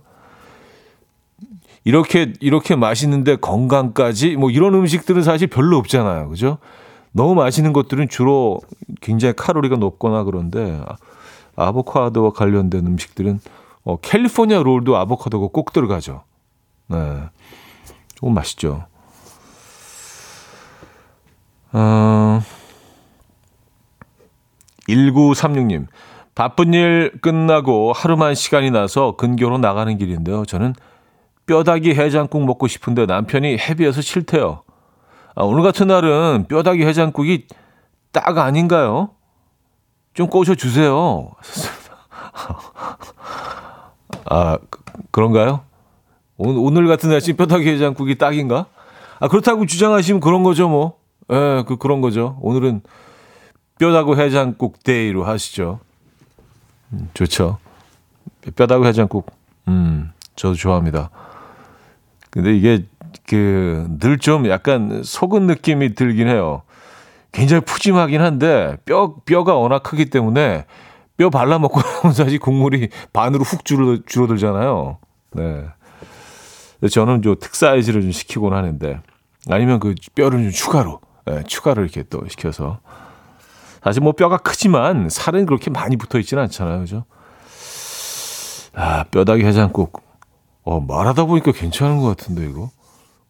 이렇게, 1.84 2.34
이렇게 2.42 2.76
맛있는데 2.76 3.38
건강까지, 3.38 4.36
뭐 4.36 4.52
이런 4.52 4.74
음식들은 4.74 5.24
사실 5.24 5.48
별로 5.48 5.78
없잖아요. 5.78 6.30
그죠? 6.30 6.58
너무 7.12 7.36
맛있는 7.36 7.74
것들은 7.74 8.10
주로 8.10 8.60
굉장히 9.02 9.34
칼로리가 9.36 9.78
높거나 9.78 10.24
그런데, 10.24 10.82
아, 10.86 10.98
아보카도와 11.56 12.32
관련된 12.32 12.88
음식들은 12.88 13.40
어, 13.84 13.98
캘리포니아 13.98 14.62
롤도 14.62 14.98
아보카도가 14.98 15.48
꼭 15.52 15.74
들어가죠. 15.74 16.24
네. 16.88 16.98
조금 18.16 18.34
맛있죠. 18.34 18.86
어, 21.72 22.42
1936님. 24.90 25.88
바쁜 26.36 26.74
일 26.74 27.12
끝나고 27.22 27.94
하루만 27.94 28.36
시간이 28.36 28.72
나서 28.72 29.16
근교로 29.18 29.58
나가는 29.58 29.98
길인데요. 29.98 30.46
저는 30.46 30.74
뼈다귀 31.46 31.96
해장국 31.96 32.46
먹고 32.46 32.68
싶은데 32.68 33.06
남편이 33.06 33.58
헤비해서 33.58 34.02
싫대요. 34.02 34.64
아, 35.36 35.44
오늘 35.44 35.64
같은 35.64 35.88
날은 35.88 36.46
뼈다귀 36.48 36.86
해장국이 36.86 37.48
딱 38.12 38.38
아닌가요? 38.38 39.12
좀 40.14 40.28
꼬셔주세요. 40.28 41.32
아, 44.30 44.58
그, 44.70 44.80
그런가요? 45.12 45.62
오늘, 46.38 46.56
오늘 46.58 46.88
같은 46.88 47.10
날씨 47.10 47.34
뼈다귀 47.34 47.70
해장국이 47.70 48.18
딱인가? 48.18 48.68
아, 49.20 49.28
그렇다고 49.28 49.66
주장하시면 49.66 50.22
그런 50.22 50.44
거죠, 50.44 50.70
뭐. 50.70 51.00
예, 51.32 51.64
그, 51.68 51.78
그런 51.78 52.02
거죠. 52.02 52.38
오늘은 52.42 52.82
뼈다귀 53.80 54.14
해장국 54.22 54.84
데이로 54.84 55.24
하시죠. 55.24 55.80
음, 56.94 57.10
좋죠. 57.14 57.58
뼈다귀 58.56 58.86
해장국, 58.86 59.32
음, 59.68 60.12
저도 60.36 60.54
좋아합니다. 60.56 61.10
근데 62.30 62.56
이게, 62.56 62.86
그, 63.28 63.88
늘 64.00 64.20
좀 64.20 64.48
약간 64.48 65.02
속은 65.04 65.48
느낌이 65.48 65.96
들긴 65.96 66.28
해요. 66.28 66.62
굉장히 67.32 67.62
푸짐하긴 67.64 68.22
한데, 68.22 68.78
뼈, 68.86 69.16
뼈가 69.26 69.56
워낙 69.56 69.82
크기 69.82 70.10
때문에 70.10 70.66
뼈 71.18 71.30
발라 71.30 71.58
먹고 71.60 71.80
나면 72.04 72.14
사실 72.14 72.38
국물이 72.40 72.90
반으로 73.14 73.44
훅 73.44 73.64
줄어, 73.66 73.98
줄어들잖아요. 74.06 74.98
네. 75.34 75.66
저는 76.92 77.22
좀 77.22 77.36
특사이즈를 77.40 78.02
좀 78.02 78.12
시키곤 78.12 78.54
하는데, 78.54 79.00
아니면 79.50 79.80
그 79.80 79.96
뼈를 80.16 80.44
좀 80.44 80.52
추가로, 80.52 81.00
네, 81.26 81.44
추가로 81.44 81.84
이렇게 81.84 82.04
또 82.04 82.28
시켜서. 82.28 82.80
사실 83.84 84.02
뭐 84.02 84.12
뼈가 84.12 84.38
크지만 84.38 85.10
살은 85.10 85.46
그렇게 85.46 85.70
많이 85.70 85.96
붙어 85.98 86.20
있지는 86.20 86.44
않잖아요. 86.44 86.80
그죠? 86.80 87.06
아, 88.74 89.04
뼈다귀 89.06 89.44
해장국. 89.44 90.02
어, 90.64 90.80
말하다 90.80 91.26
보니까 91.26 91.52
괜찮은 91.52 92.00
것 92.00 92.08
같은데, 92.08 92.46
이거. 92.46 92.70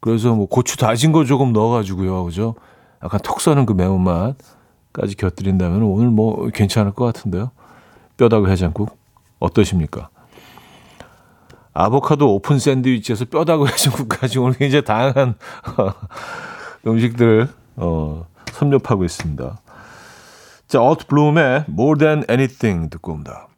그래서 0.00 0.34
뭐 0.34 0.46
고추 0.46 0.76
다진 0.76 1.12
거 1.12 1.24
조금 1.24 1.52
넣어가지고요. 1.52 2.24
그죠? 2.24 2.54
약간 3.02 3.20
톡 3.22 3.40
쏘는 3.40 3.66
그 3.66 3.72
매운맛까지 3.72 5.16
곁들인다면 5.16 5.82
오늘 5.82 6.08
뭐 6.08 6.48
괜찮을 6.48 6.92
것 6.92 7.04
같은데요. 7.04 7.50
뼈다귀 8.16 8.50
해장국 8.50 8.98
어떠십니까? 9.38 10.10
아보카도 11.72 12.34
오픈 12.34 12.58
샌드위치에서 12.58 13.26
뼈다귀 13.26 13.64
해장국까지 13.66 14.38
오늘 14.38 14.54
굉장히 14.54 14.84
다양한 14.84 15.34
음식들을 16.86 17.48
어, 17.76 18.26
섭렵하고 18.52 19.04
있습니다. 19.04 19.60
자, 20.70 20.80
어트 20.80 21.06
블룸의 21.06 21.64
More 21.68 21.98
Than 21.98 22.24
Anything 22.30 22.90
듣고 22.90 23.10
옵니다. 23.10 23.48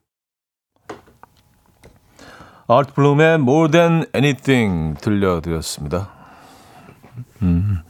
아트 2.67 2.95
블룸의 2.95 3.35
More 3.35 3.71
Than 3.71 4.07
Anything 4.15 4.99
들려드렸습니다. 4.99 6.11
음. 7.43 7.83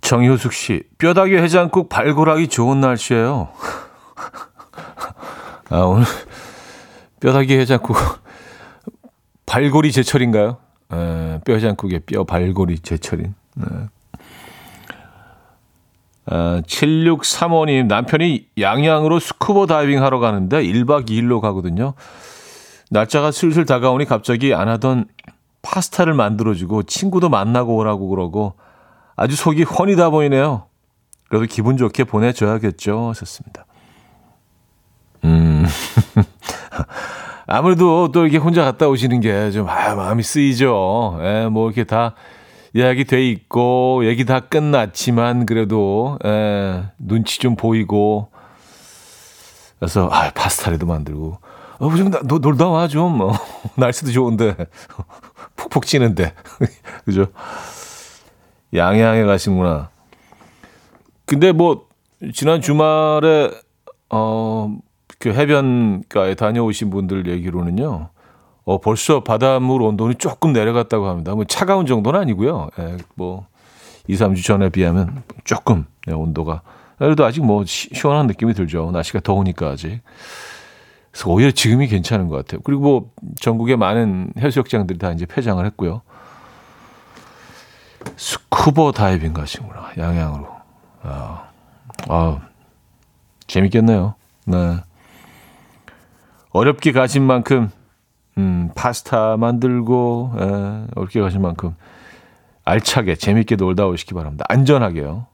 정효숙 0.00 0.54
씨, 0.54 0.84
뼈다귀 0.96 1.36
해장국 1.36 1.90
발굴하기 1.90 2.48
좋은 2.48 2.80
날씨예요. 2.80 3.50
아, 5.68 5.80
오늘 5.80 6.06
뼈다귀 7.20 7.58
해장국 7.58 7.98
발골이 9.44 9.92
제철인가요? 9.92 10.56
에, 10.94 11.40
뼈 11.44 11.52
해장국에 11.52 11.98
뼈 12.06 12.24
발골이 12.24 12.78
제철인. 12.78 13.34
네. 13.56 13.66
아, 16.28 16.60
7635님 16.66 17.86
남편이 17.86 18.48
양양으로 18.58 19.20
스쿠버 19.20 19.66
다이빙 19.66 20.02
하러 20.02 20.18
가는데 20.18 20.62
1박 20.62 21.08
2일로 21.08 21.40
가거든요. 21.40 21.94
날짜가 22.90 23.30
슬슬 23.30 23.64
다가오니 23.64 24.04
갑자기 24.06 24.54
안 24.54 24.68
하던 24.68 25.06
파스타를 25.62 26.14
만들어주고 26.14 26.84
친구도 26.84 27.28
만나고 27.28 27.76
오라고 27.76 28.08
그러고 28.08 28.54
아주 29.16 29.34
속이 29.34 29.64
훤히 29.64 30.00
다 30.00 30.10
보이네요. 30.10 30.66
그래도 31.28 31.46
기분 31.46 31.76
좋게 31.76 32.04
보내줘야겠죠. 32.04 33.08
하셨습니다. 33.08 33.66
음. 35.24 35.64
아무래도 37.48 38.10
또 38.12 38.22
이렇게 38.22 38.38
혼자 38.38 38.64
갔다 38.64 38.88
오시는 38.88 39.20
게 39.20 39.50
좀 39.52 39.68
아, 39.68 39.94
마음이 39.94 40.22
쓰이죠. 40.22 41.18
예, 41.22 41.48
뭐 41.50 41.66
이렇게 41.68 41.84
다 41.84 42.14
예약이 42.76 43.04
돼 43.04 43.26
있고 43.30 44.04
얘기 44.04 44.24
다 44.24 44.40
끝났지만 44.40 45.46
그래도 45.46 46.18
예, 46.24 46.84
눈치 46.98 47.38
좀 47.38 47.56
보이고 47.56 48.28
그래서 49.78 50.08
아 50.12 50.30
파스타라도 50.30 50.86
만들고 50.86 51.38
어, 51.78 51.96
좀 51.96 52.10
나- 52.10 52.20
너 52.26 52.38
놀다 52.38 52.68
와 52.68 52.86
좀. 52.88 53.20
어, 53.20 53.32
날씨도 53.76 54.10
좋은데 54.12 54.56
푹푹 55.56 55.86
찌는데 55.86 56.34
그죠? 57.04 57.26
양양에 58.74 59.24
가시구나. 59.24 59.90
근데 61.24 61.52
뭐 61.52 61.86
지난 62.34 62.60
주말에 62.60 63.50
어 64.10 64.76
그 65.18 65.30
해변가에 65.32 66.34
다녀오신 66.34 66.90
분들 66.90 67.26
얘기로는요. 67.26 68.10
어 68.66 68.80
벌써 68.80 69.22
바닷물 69.22 69.80
온도는 69.80 70.18
조금 70.18 70.52
내려갔다고 70.52 71.06
합니다. 71.06 71.34
뭐 71.34 71.44
차가운 71.44 71.86
정도는 71.86 72.18
아니고요. 72.20 72.68
예, 72.80 72.96
뭐 73.14 73.46
2, 74.08 74.14
3주 74.14 74.44
전에 74.44 74.70
비하면 74.70 75.22
조금 75.44 75.86
네, 76.04 76.12
온도가 76.12 76.62
그래도 76.98 77.24
아직 77.24 77.44
뭐 77.44 77.64
시, 77.64 77.88
시원한 77.94 78.26
느낌이 78.26 78.54
들죠. 78.54 78.90
날씨가 78.90 79.20
더우니까 79.20 79.68
아직. 79.68 80.00
그래서 81.12 81.30
오히려 81.30 81.52
지금이 81.52 81.86
괜찮은 81.86 82.26
것 82.28 82.36
같아요. 82.38 82.60
그리고 82.64 82.82
뭐 82.82 83.10
전국의 83.40 83.76
많은 83.76 84.32
해수욕장들이 84.36 84.98
다 84.98 85.12
이제 85.12 85.26
폐장을 85.26 85.64
했고요. 85.64 86.02
스쿠버 88.16 88.92
다이빙 88.92 89.32
가시구나 89.32 89.92
양양으로. 89.96 90.48
아, 91.04 91.44
아 92.08 92.40
재밌겠네요. 93.46 94.14
네. 94.46 94.78
어렵게 96.50 96.90
가신 96.90 97.22
만큼 97.22 97.70
음, 98.38 98.70
파스타 98.74 99.36
만들고 99.36 100.32
예, 100.38 100.42
어렵게 100.94 101.20
가신 101.20 101.40
만큼 101.42 101.74
알차게 102.64 103.16
재밌게 103.16 103.56
놀다 103.56 103.86
오시기 103.86 104.14
바랍니다. 104.14 104.44
안전하게요. 104.48 105.26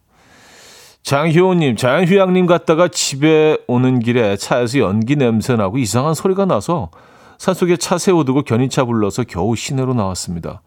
장효님, 1.02 1.76
자연휴양림 1.76 2.46
갔다가 2.46 2.86
집에 2.86 3.58
오는 3.66 3.98
길에 3.98 4.36
차에서 4.36 4.78
연기 4.78 5.16
냄새 5.16 5.56
나고 5.56 5.78
이상한 5.78 6.14
소리가 6.14 6.44
나서 6.44 6.90
산속에 7.38 7.76
차 7.76 7.98
세워두고 7.98 8.42
견인차 8.42 8.84
불러서 8.84 9.24
겨우 9.24 9.56
시내로 9.56 9.94
나왔습니다. 9.94 10.62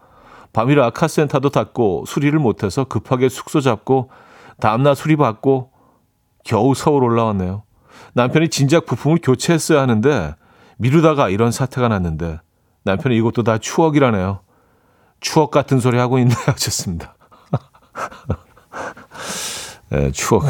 밤이라 0.52 0.90
카센터도 0.90 1.50
닫고 1.50 2.04
수리를 2.06 2.38
못해서 2.38 2.84
급하게 2.84 3.30
숙소 3.30 3.62
잡고 3.62 4.10
다음날 4.60 4.96
수리 4.96 5.16
받고 5.16 5.72
겨우 6.44 6.76
서울 6.76 7.04
올라왔네요. 7.04 7.64
남편이 8.14 8.50
진작 8.50 8.86
부품을 8.86 9.20
교체했어야 9.24 9.82
하는데 9.82 10.36
미루다가 10.78 11.30
이런 11.30 11.52
사태가 11.52 11.88
났는데 11.88 12.40
남편이 12.84 13.16
이것도 13.18 13.44
다 13.44 13.58
추억이라네요. 13.58 14.42
추억 15.20 15.52
같은 15.52 15.80
소리 15.80 15.98
하고 15.98 16.20
있네 16.20 16.34
하셨습니다. 16.46 17.16
네, 19.90 20.12
추억. 20.12 20.44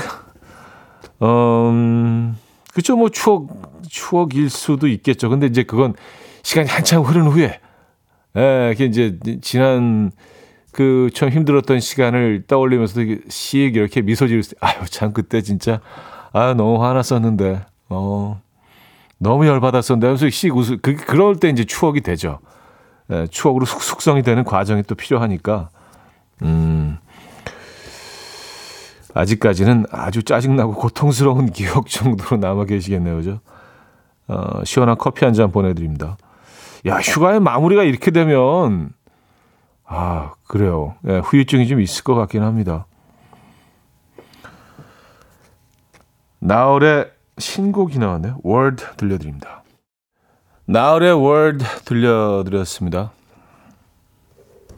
음, 1.21 2.37
그쵸, 2.73 2.97
뭐, 2.97 3.09
추억, 3.09 3.47
추억일 3.87 4.49
수도 4.49 4.87
있겠죠. 4.87 5.29
근데 5.29 5.47
이제 5.47 5.63
그건 5.63 5.93
시간이 6.43 6.69
한참 6.69 7.03
흐른 7.03 7.27
후에, 7.27 7.59
예, 8.37 8.71
이게 8.73 8.85
이제 8.85 9.17
지난 9.41 10.11
그 10.71 11.09
참 11.13 11.29
힘들었던 11.29 11.79
시간을 11.79 12.43
떠올리면서 12.47 12.99
씩 13.29 13.75
이렇게 13.77 14.01
미소 14.01 14.27
지을 14.27 14.41
때, 14.43 14.49
아유, 14.59 14.75
참, 14.89 15.13
그때 15.13 15.41
진짜, 15.41 15.79
아 16.33 16.53
너무 16.53 16.83
화났었는데, 16.83 17.65
어, 17.89 18.41
너무 19.25 19.47
열받았었는데, 19.47 20.05
하면서 20.05 20.29
씩 20.29 20.55
웃을, 20.55 20.77
그, 20.77 20.95
그럴 20.95 21.35
때 21.37 21.49
이제 21.49 21.63
추억이 21.63 22.01
되죠. 22.01 22.39
예, 23.11 23.25
추억으로 23.25 23.65
숙, 23.65 23.81
숙성이 23.81 24.21
되는 24.21 24.43
과정이 24.43 24.83
또 24.83 24.93
필요하니까, 24.93 25.69
음, 26.43 26.99
아직까지는 29.15 29.85
아주 29.91 30.21
짜증나고 30.21 30.73
고통스러운 30.75 31.47
기억 31.53 31.87
정도로 31.87 32.37
남아 32.37 32.65
계시겠네요, 32.65 33.15
그죠? 33.15 33.39
어, 34.27 34.63
시원한 34.63 34.95
커피 34.97 35.25
한 35.25 35.33
잔 35.33 35.51
보내드립니다. 35.51 36.17
야, 36.85 36.97
휴가의 36.99 37.39
마무리가 37.39 37.81
이렇게 37.83 38.11
되면, 38.11 38.91
아, 39.85 40.33
그래요. 40.47 40.95
예, 41.07 41.17
후유증이 41.17 41.67
좀 41.67 41.81
있을 41.81 42.03
것 42.03 42.13
같긴 42.13 42.43
합니다. 42.43 42.85
나얼의 46.39 47.14
신곡이 47.37 47.99
나왔네요. 47.99 48.39
월드 48.43 48.85
들려드립니다. 48.97 49.63
나얼의 50.65 51.13
월드 51.13 51.63
들려드렸습니다. 51.85 53.11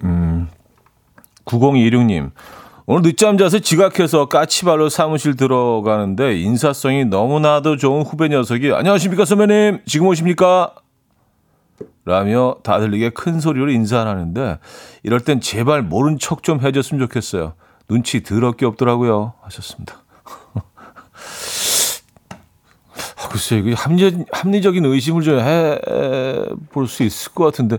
음, 0.04 0.48
9026님. 1.46 2.32
오늘 2.90 3.02
늦잠 3.02 3.38
자서 3.38 3.60
지각해서 3.60 4.28
까치발로 4.28 4.88
사무실 4.90 5.36
들어가는데 5.36 6.40
인사성이 6.40 7.04
너무나도 7.06 7.76
좋은 7.76 8.04
후배 8.04 8.30
녀석이 8.30 8.72
안녕하십니까 8.72 9.26
선배님 9.26 9.82
지금 9.86 10.08
오십니까? 10.08 10.74
라며 12.06 12.56
다 12.64 12.80
들리게 12.80 13.10
큰 13.10 13.42
소리로 13.42 13.70
인사하는데 13.72 14.60
이럴 15.04 15.20
땐 15.20 15.42
제발 15.42 15.82
모른 15.82 16.18
척 16.18 16.44
좀 16.44 16.62
해줬으면 16.62 17.02
좋겠어요. 17.08 17.56
눈치 17.90 18.24
더럽게 18.24 18.66
없더라고요 18.66 19.34
하셨습니다. 19.42 20.02
아, 23.28 23.30
글쎄 23.30 23.58
이게 23.58 23.74
합리, 23.74 24.26
합리적인 24.32 24.86
의심을 24.86 25.22
좀 25.22 25.40
해볼 25.40 26.88
수 26.88 27.04
있을 27.04 27.34
것 27.34 27.44
같은데 27.46 27.78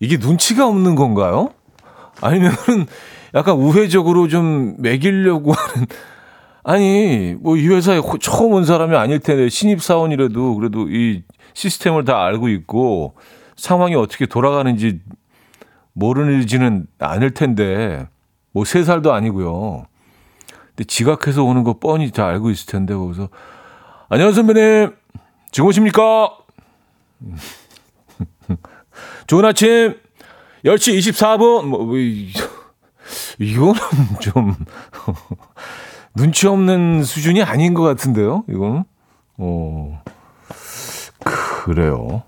이게 0.00 0.16
눈치가 0.18 0.66
없는 0.66 0.94
건가요? 0.96 1.50
아니면은 2.20 2.56
약간 3.34 3.56
우회적으로 3.56 4.28
좀 4.28 4.74
매기려고 4.78 5.52
하는 5.54 5.86
아니 6.64 7.34
뭐 7.40 7.56
이 7.56 7.66
회사에 7.68 7.98
호- 7.98 8.18
처음 8.18 8.52
온 8.52 8.64
사람이 8.64 8.94
아닐 8.96 9.18
텐데 9.20 9.48
신입 9.48 9.82
사원이라도 9.82 10.54
그래도 10.56 10.88
이 10.88 11.22
시스템을 11.54 12.04
다 12.04 12.22
알고 12.24 12.48
있고 12.48 13.14
상황이 13.56 13.94
어떻게 13.94 14.26
돌아가는지 14.26 15.00
모르지는 15.92 16.86
않을 16.98 17.32
텐데 17.34 18.06
뭐 18.52 18.64
세 18.64 18.84
살도 18.84 19.12
아니고요. 19.12 19.86
근데 20.68 20.84
지각해서 20.84 21.42
오는 21.44 21.64
거 21.64 21.78
뻔히 21.78 22.10
다 22.10 22.26
알고 22.26 22.50
있을 22.50 22.66
텐데 22.66 22.94
거기서 22.94 23.28
안녕하세요 24.12 24.34
선배님 24.34 24.94
지금 25.52 25.68
오십니까? 25.68 26.36
좋은 29.26 29.42
아침 29.46 29.98
10시 30.66 30.98
24분 30.98 31.64
뭐, 31.64 31.82
뭐 31.86 31.96
이- 31.96 32.30
이거는 33.40 33.74
좀 34.20 34.54
눈치 36.14 36.46
없는 36.46 37.04
수준이 37.04 37.42
아닌 37.42 37.72
것 37.72 37.84
같은데요. 37.84 38.44
이거는 38.50 38.84
어 39.38 40.02
그래요. 41.64 42.22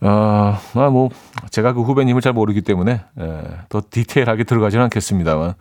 아, 0.00 0.58
아, 0.72 0.88
뭐, 0.88 1.10
제가 1.50 1.74
그 1.74 1.82
후배님을 1.82 2.22
잘 2.22 2.32
모르기 2.32 2.62
때문에, 2.62 3.04
예, 3.20 3.42
더 3.68 3.82
디테일하게 3.90 4.44
들어가지는 4.44 4.84
않겠습니다만, 4.84 5.52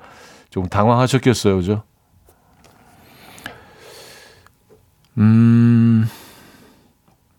조금 0.49 0.69
당황하셨겠어요, 0.69 1.57
그죠? 1.57 1.83
음, 5.17 6.05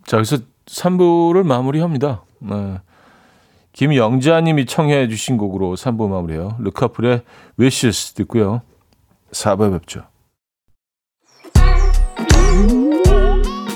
자, 0.07 0.19
여기서 0.19 0.39
3부를 0.67 1.45
마무리합니다. 1.45 2.23
네. 2.39 2.81
김영자님이 3.73 4.67
청해 4.67 5.09
주신 5.09 5.37
곡으로 5.37 5.75
3부 5.75 6.09
마무리해요. 6.09 6.57
르카플의 6.61 7.23
Wishes 7.59 8.15
듣고요. 8.15 8.63
4부에 9.33 9.73
뵙죠. 9.73 10.05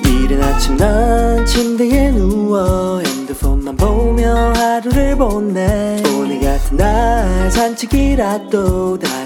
이른 0.05 0.43
아침 0.43 0.77
난 0.77 1.45
침대에 1.45 2.13
누워 2.13 3.01
핸드폰만 3.01 3.77
보며 3.77 4.53
하루를 4.53 5.17
보내 5.17 6.01
오늘 6.17 6.41
같은 6.41 6.77
날 6.77 7.51
산책이라도 7.51 8.99
다녀올까 8.99 9.18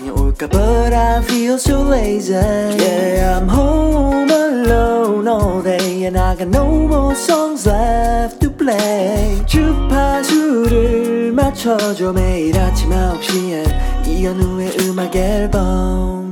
But 0.48 0.92
I 0.92 1.22
feel 1.22 1.56
so 1.56 1.82
lazy 1.82 2.32
Yeah 2.32 3.38
I'm 3.38 3.48
home 3.48 4.28
alone 4.30 5.28
all 5.28 5.62
day 5.62 6.04
And 6.04 6.18
I 6.18 6.34
got 6.34 6.48
no 6.48 6.66
more 6.66 7.14
songs 7.14 7.68
left 7.68 8.40
to 8.40 8.50
play 8.50 9.44
주파수를 9.46 11.32
맞춰줘 11.32 12.12
매일 12.12 12.58
아침 12.58 12.90
9시에 12.90 14.06
이현우의 14.06 14.76
음악 14.80 15.14
앨범 15.14 16.22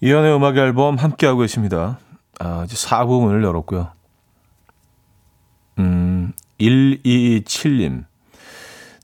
이연의 0.00 0.34
음악 0.34 0.56
앨범 0.56 0.96
함께하고 0.96 1.40
계십니다. 1.40 2.00
아, 2.40 2.64
이제 2.64 2.74
4부 2.74 3.22
문을 3.22 3.44
열었고요. 3.44 3.92
음, 5.78 6.32
127님. 6.58 8.04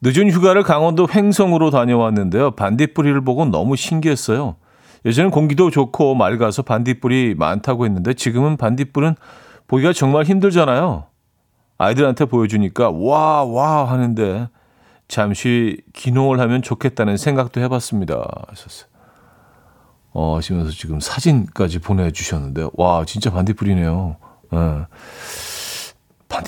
늦은 0.02 0.30
휴가를 0.30 0.62
강원도 0.62 1.08
횡성으로 1.12 1.70
다녀왔는데요. 1.70 2.52
반딧불이를 2.52 3.22
보고 3.22 3.44
너무 3.44 3.76
신기했어요. 3.76 4.56
예전엔 5.04 5.30
공기도 5.30 5.70
좋고 5.70 6.14
맑아서 6.14 6.62
반딧불이 6.62 7.34
많다고 7.36 7.84
했는데 7.84 8.14
지금은 8.14 8.56
반딧불은 8.56 9.16
보기가 9.66 9.92
정말 9.92 10.24
힘들잖아요. 10.24 11.04
아이들한테 11.78 12.24
보여주니까 12.24 12.90
와, 12.90 13.44
와 13.44 13.90
하는데 13.90 14.48
잠시 15.06 15.80
기농을 15.94 16.40
하면 16.40 16.62
좋겠다는 16.62 17.16
생각도 17.16 17.60
해봤습니다. 17.60 18.14
어, 20.12 20.36
하시면서 20.36 20.70
지금 20.72 21.00
사진까지 21.00 21.78
보내주셨는데, 21.78 22.68
와, 22.74 23.04
진짜 23.06 23.30
반딧불이네요. 23.30 24.16
예. 24.52 24.58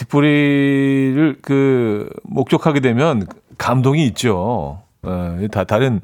반딧불이를 0.01 1.39
그 1.43 2.09
목격하게 2.23 2.81
되면 2.81 3.27
감동이 3.59 4.07
있죠. 4.09 4.83
예, 5.05 5.49
다 5.49 5.65
다른 5.65 6.01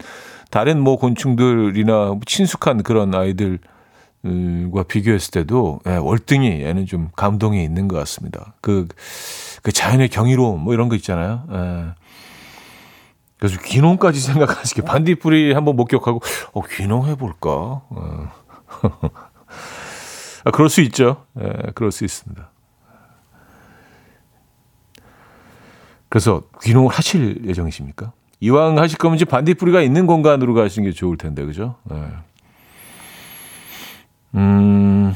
다른 0.51 0.81
뭐 0.81 0.97
곤충들이나 0.97 2.19
친숙한 2.27 2.83
그런 2.83 3.15
아이들과 3.15 4.83
비교했을 4.89 5.31
때도 5.31 5.81
예, 5.87 5.97
월등히 5.97 6.63
얘는 6.63 6.87
좀 6.87 7.11
감동이 7.17 7.63
있는 7.63 7.89
것 7.89 7.97
같습니다. 7.99 8.55
그, 8.61 8.87
그 9.63 9.73
자연의 9.73 10.09
경이로움 10.09 10.61
뭐 10.61 10.75
이런 10.75 10.89
거 10.89 10.97
있잖아요. 10.97 11.45
예. 11.53 11.85
그래서 13.39 13.61
귀농까지 13.61 14.19
생각하시게 14.21 14.83
반딧불이 14.83 15.53
한번 15.53 15.77
목격하고 15.77 16.21
어 16.53 16.63
귀농 16.71 17.07
해볼까? 17.07 17.51
어. 17.51 18.31
아, 20.45 20.51
그럴 20.53 20.69
수 20.71 20.81
있죠. 20.83 21.25
예, 21.41 21.71
그럴 21.75 21.93
수 21.93 22.05
있습니다. 22.05 22.51
그래서 26.09 26.43
귀농을 26.63 26.91
하실 26.91 27.43
예정이십니까? 27.45 28.13
이왕 28.41 28.79
하실 28.79 28.99
거면 28.99 29.17
이제 29.17 29.25
반딧불이가 29.25 29.83
있는 29.83 30.07
공간으로 30.07 30.55
가시는 30.55 30.89
게 30.89 30.95
좋을 30.95 31.17
텐데, 31.17 31.45
그죠? 31.45 31.77
예. 31.91 31.97
음, 34.35 35.15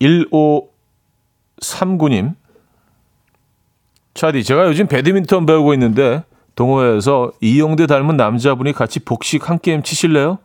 1539님. 0.00 2.34
차디, 4.14 4.44
제가 4.44 4.66
요즘 4.66 4.86
배드민턴 4.86 5.46
배우고 5.46 5.72
있는데, 5.74 6.24
동호회에서 6.56 7.32
이용대 7.40 7.86
닮은 7.86 8.16
남자분이 8.16 8.72
같이 8.72 9.00
복식 9.00 9.48
한 9.48 9.58
게임 9.58 9.82
치실래요? 9.82 10.38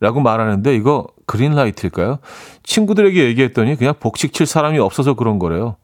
라고 0.00 0.20
말하는데, 0.20 0.74
이거 0.74 1.06
그린라이트일까요? 1.26 2.18
친구들에게 2.62 3.24
얘기했더니 3.24 3.76
그냥 3.76 3.94
복식 3.98 4.32
칠 4.32 4.46
사람이 4.46 4.78
없어서 4.78 5.14
그런 5.14 5.38
거래요. 5.38 5.76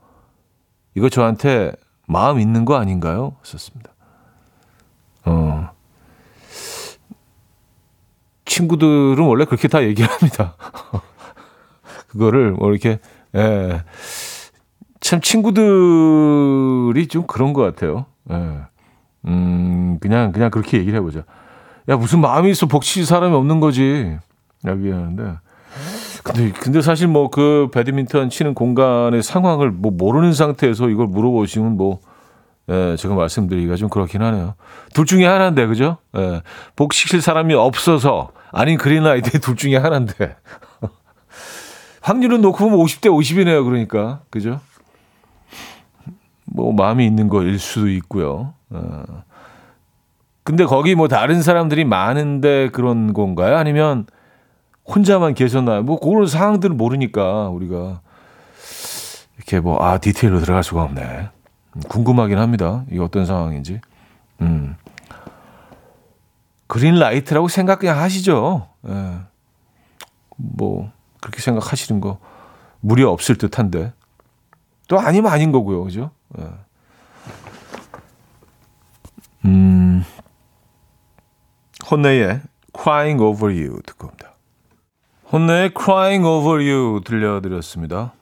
이거 0.95 1.09
저한테 1.09 1.73
마음 2.07 2.39
있는 2.39 2.65
거 2.65 2.77
아닌가요? 2.77 3.37
썼습니다. 3.43 3.93
어. 5.25 5.71
친구들은 8.45 9.19
원래 9.25 9.45
그렇게 9.45 9.69
다 9.69 9.83
얘기를 9.83 10.09
합니다. 10.11 10.57
그거를 12.09 12.53
뭐 12.53 12.71
이렇게, 12.71 13.01
예. 13.35 13.83
참 15.01 15.21
친구들이 15.21 17.09
좀 17.09 17.27
그런 17.27 17.53
것 17.53 17.63
같아요. 17.63 18.07
예. 18.31 18.61
음, 19.27 19.99
그냥, 20.01 20.33
그냥 20.33 20.51
그렇게 20.51 20.79
얘기를 20.79 20.99
해보자. 20.99 21.25
야, 21.89 21.97
무슨 21.97 22.21
마음이 22.21 22.51
있어 22.51 22.67
복치 22.67 23.05
사람이 23.05 23.35
없는 23.35 23.61
거지. 23.61 24.17
라고 24.63 24.81
얘기하는데. 24.81 25.37
근데, 26.23 26.53
근데 26.53 26.81
사실 26.81 27.07
뭐 27.09 27.29
그 27.29 27.69
배드민턴 27.73 28.31
치는 28.31 28.55
공간의 28.55 29.23
상황을 29.23 29.71
뭐 29.71 29.93
모르는 29.93 30.33
상태에서 30.33 30.89
이걸 30.89 31.07
물어보시면 31.09 31.77
뭐, 31.77 32.01
예, 32.71 32.97
제가 32.97 33.15
말씀드리기가 33.15 33.77
좀 33.77 33.91
그렇긴 33.91 34.23
하네요. 34.23 34.55
둘 34.95 35.05
중에 35.05 35.27
하나인데, 35.27 35.67
그죠? 35.67 35.99
예, 36.17 36.41
복식실 36.77 37.21
사람이 37.21 37.53
없어서, 37.53 38.31
아닌 38.53 38.79
그린라이트 38.79 39.41
둘 39.41 39.57
중에 39.57 39.77
하나인데. 39.77 40.37
확률은 42.01 42.41
놓고 42.41 42.57
보면 42.57 42.79
50대 42.79 43.09
50이네요, 43.11 43.65
그러니까. 43.65 44.21
그죠? 44.31 44.61
뭐, 46.47 46.73
마음이 46.73 47.05
있는 47.05 47.29
거일 47.29 47.59
수도 47.59 47.89
있고요. 47.91 48.55
어. 48.71 49.03
근데 50.45 50.65
거기 50.67 50.95
뭐 50.95 51.09
다른 51.09 51.43
사람들이 51.43 51.85
많은데 51.85 52.69
그런 52.71 53.13
건가요? 53.15 53.57
아니면 53.57 54.07
혼자만 54.87 55.33
계셨나요? 55.35 55.83
뭐 55.83 55.99
그런 55.99 56.27
상황들을 56.27 56.77
모르니까 56.77 57.49
우리가 57.49 58.03
이렇게 59.37 59.61
뭐 59.61 59.83
아 59.83 59.99
디테일로 59.99 60.41
들어갈 60.41 60.63
수가 60.63 60.83
없네. 60.83 61.31
궁금하긴 61.89 62.39
합니다. 62.39 62.85
이게 62.91 63.01
어떤 63.01 63.25
상황인지. 63.25 63.81
음. 64.43 64.77
그린 66.67 66.97
라이트라고 66.97 67.49
생각 67.49 67.79
그냥 67.79 67.99
하시죠. 67.99 68.69
예. 68.89 69.19
뭐 70.37 70.91
그렇게 71.21 71.41
생각하시는 71.41 72.01
거 72.03 72.19
무리 72.81 73.03
없을 73.03 73.37
듯한데 73.37 73.93
또 74.89 74.99
아니면 75.01 75.33
아닌 75.33 75.53
거고요, 75.53 75.85
그죠? 75.85 76.11
예. 76.39 76.45
음. 79.47 80.05
혼내의 81.91 82.41
Crying 82.77 83.23
Over 83.23 83.55
You 83.55 83.81
듣고 83.83 84.09
옵니다. 84.09 84.35
혼내의 85.33 85.73
Crying 85.77 86.27
Over 86.27 86.63
You 86.63 87.01
들려드렸습니다. 87.05 88.13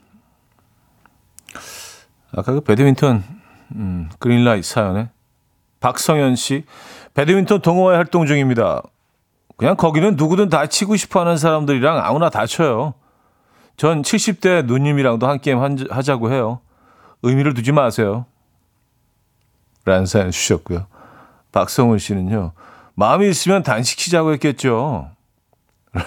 아까 2.35 2.53
그 2.53 2.61
배드민턴 2.61 3.25
음, 3.75 4.09
그린라이트 4.19 4.67
사연에 4.67 5.11
박성현 5.81 6.37
씨 6.37 6.65
배드민턴 7.15 7.61
동호회 7.61 7.97
활동 7.97 8.27
중입니다. 8.27 8.83
그냥 9.57 9.77
거기는 9.77 10.17
누구든 10.17 10.49
다 10.49 10.67
치고 10.67 10.97
싶어하는 10.97 11.37
사람들이랑 11.37 11.99
아무나 11.99 12.31
다 12.31 12.47
쳐요. 12.47 12.95
전 13.77 14.03
70대 14.03 14.65
누님이랑도 14.67 15.27
한 15.27 15.41
게임 15.41 15.61
하자고 15.61 16.33
해요. 16.33 16.61
의미를 17.23 17.55
두지 17.55 17.73
마세요. 17.73 18.27
라는 19.85 20.07
사연 20.07 20.31
주셨고요. 20.31 20.87
박성훈 21.53 21.99
씨는요. 21.99 22.53
마음이 22.95 23.29
있으면 23.29 23.63
단식치자고 23.63 24.33
했겠죠. 24.35 25.11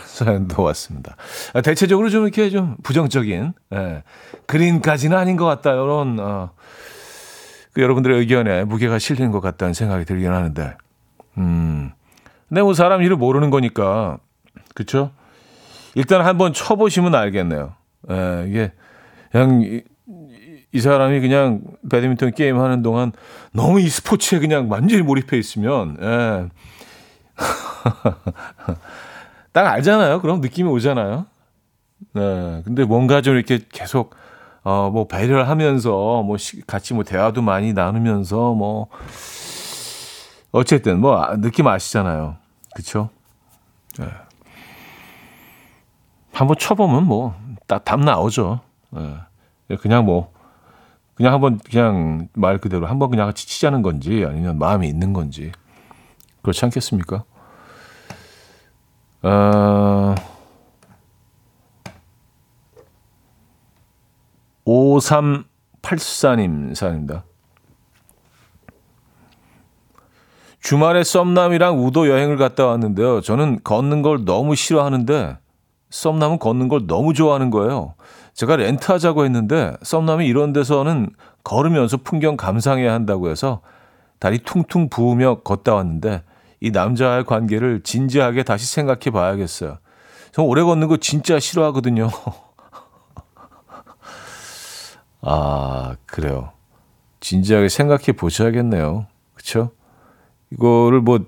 사연도 0.05 0.63
왔습니다. 0.63 1.15
아, 1.53 1.61
대체적으로 1.61 2.09
좀 2.09 2.23
이렇게 2.23 2.49
좀 2.49 2.75
부정적인, 2.83 3.53
예, 3.73 4.03
그린까지는 4.47 5.15
아닌 5.15 5.35
것 5.35 5.45
같다. 5.45 5.73
이런, 5.73 6.19
어, 6.19 6.51
그 7.73 7.81
여러분들의 7.81 8.17
의견에 8.19 8.63
무게가 8.63 8.97
실리는 8.97 9.31
것 9.31 9.41
같다는 9.41 9.73
생각이 9.73 10.05
들긴 10.05 10.31
하는데, 10.31 10.75
음. 11.37 11.91
근데 12.49 12.61
뭐 12.61 12.73
사람 12.73 13.03
일을 13.03 13.15
모르는 13.15 13.51
거니까, 13.51 14.17
그쵸? 14.73 15.11
일단 15.93 16.25
한번 16.25 16.53
쳐보시면 16.53 17.13
알겠네요. 17.13 17.75
예, 18.09 18.45
이게, 18.47 18.71
그냥, 19.31 19.61
이, 19.61 19.83
이 20.71 20.79
사람이 20.79 21.19
그냥 21.21 21.61
배드민턴 21.91 22.31
게임 22.31 22.59
하는 22.59 22.81
동안 22.81 23.11
너무 23.53 23.79
이 23.79 23.87
스포츠에 23.87 24.39
그냥 24.39 24.69
완전히 24.69 25.03
몰입해 25.03 25.37
있으면, 25.37 25.97
예. 26.01 26.49
딱 29.53 29.67
알잖아요. 29.67 30.21
그럼 30.21 30.41
느낌이 30.41 30.69
오잖아요. 30.69 31.25
네. 32.13 32.61
근데 32.65 32.83
뭔가 32.83 33.21
좀 33.21 33.35
이렇게 33.35 33.59
계속, 33.71 34.15
어, 34.63 34.89
뭐, 34.91 35.07
배려를 35.07 35.47
하면서, 35.47 36.23
뭐, 36.23 36.37
시, 36.37 36.61
같이 36.65 36.93
뭐, 36.93 37.03
대화도 37.03 37.41
많이 37.41 37.73
나누면서, 37.73 38.53
뭐, 38.53 38.87
어쨌든, 40.51 40.99
뭐, 40.99 41.21
아, 41.21 41.35
느낌 41.37 41.67
아시잖아요. 41.67 42.35
그쵸? 42.75 43.09
네. 43.99 44.07
한번 46.33 46.57
쳐보면 46.59 47.05
뭐, 47.05 47.35
딱답 47.67 48.01
나오죠. 48.01 48.59
네. 48.91 49.15
그냥 49.81 50.05
뭐, 50.05 50.33
그냥 51.15 51.33
한번, 51.33 51.59
그냥 51.59 52.27
말 52.33 52.57
그대로 52.57 52.87
한번 52.87 53.09
그냥 53.09 53.27
같이 53.27 53.47
치자는 53.47 53.81
건지, 53.81 54.25
아니면 54.27 54.59
마음이 54.59 54.87
있는 54.87 55.13
건지. 55.13 55.51
그렇지 56.45 56.63
않겠습니까? 56.65 57.23
어, 59.23 60.15
5384님 64.67 66.75
사연입니다. 66.75 67.23
주말에 70.61 71.03
썸남이랑 71.03 71.83
우도 71.83 72.09
여행을 72.09 72.37
갔다 72.37 72.67
왔는데요. 72.67 73.21
저는 73.21 73.61
걷는 73.63 74.03
걸 74.03 74.25
너무 74.25 74.53
싫어하는데 74.55 75.39
썸남은 75.89 76.37
걷는 76.37 76.67
걸 76.67 76.85
너무 76.85 77.15
좋아하는 77.15 77.49
거예요. 77.49 77.95
제가 78.35 78.57
렌트하자고 78.57 79.25
했는데 79.25 79.75
썸남이 79.81 80.27
이런 80.27 80.53
데서는 80.53 81.09
걸으면서 81.43 81.97
풍경 81.97 82.37
감상해야 82.37 82.93
한다고 82.93 83.31
해서 83.31 83.61
다리 84.19 84.37
퉁퉁 84.39 84.89
부으며 84.89 85.41
걷다 85.41 85.73
왔는데 85.73 86.21
이 86.59 86.71
남자와의 86.71 87.25
관계를 87.25 87.81
진지하게 87.83 88.43
다시 88.43 88.65
생각해 88.65 89.11
봐야겠어요. 89.11 89.77
저 90.31 90.43
오래 90.43 90.63
걷는 90.63 90.87
거 90.87 90.97
진짜 90.97 91.39
싫어하거든요. 91.39 92.09
아, 95.21 95.95
그래요. 96.05 96.51
진지하게 97.19 97.69
생각해 97.69 98.11
보셔야겠네요. 98.17 99.07
그쵸? 99.33 99.71
이거를 100.51 101.01
뭐, 101.01 101.19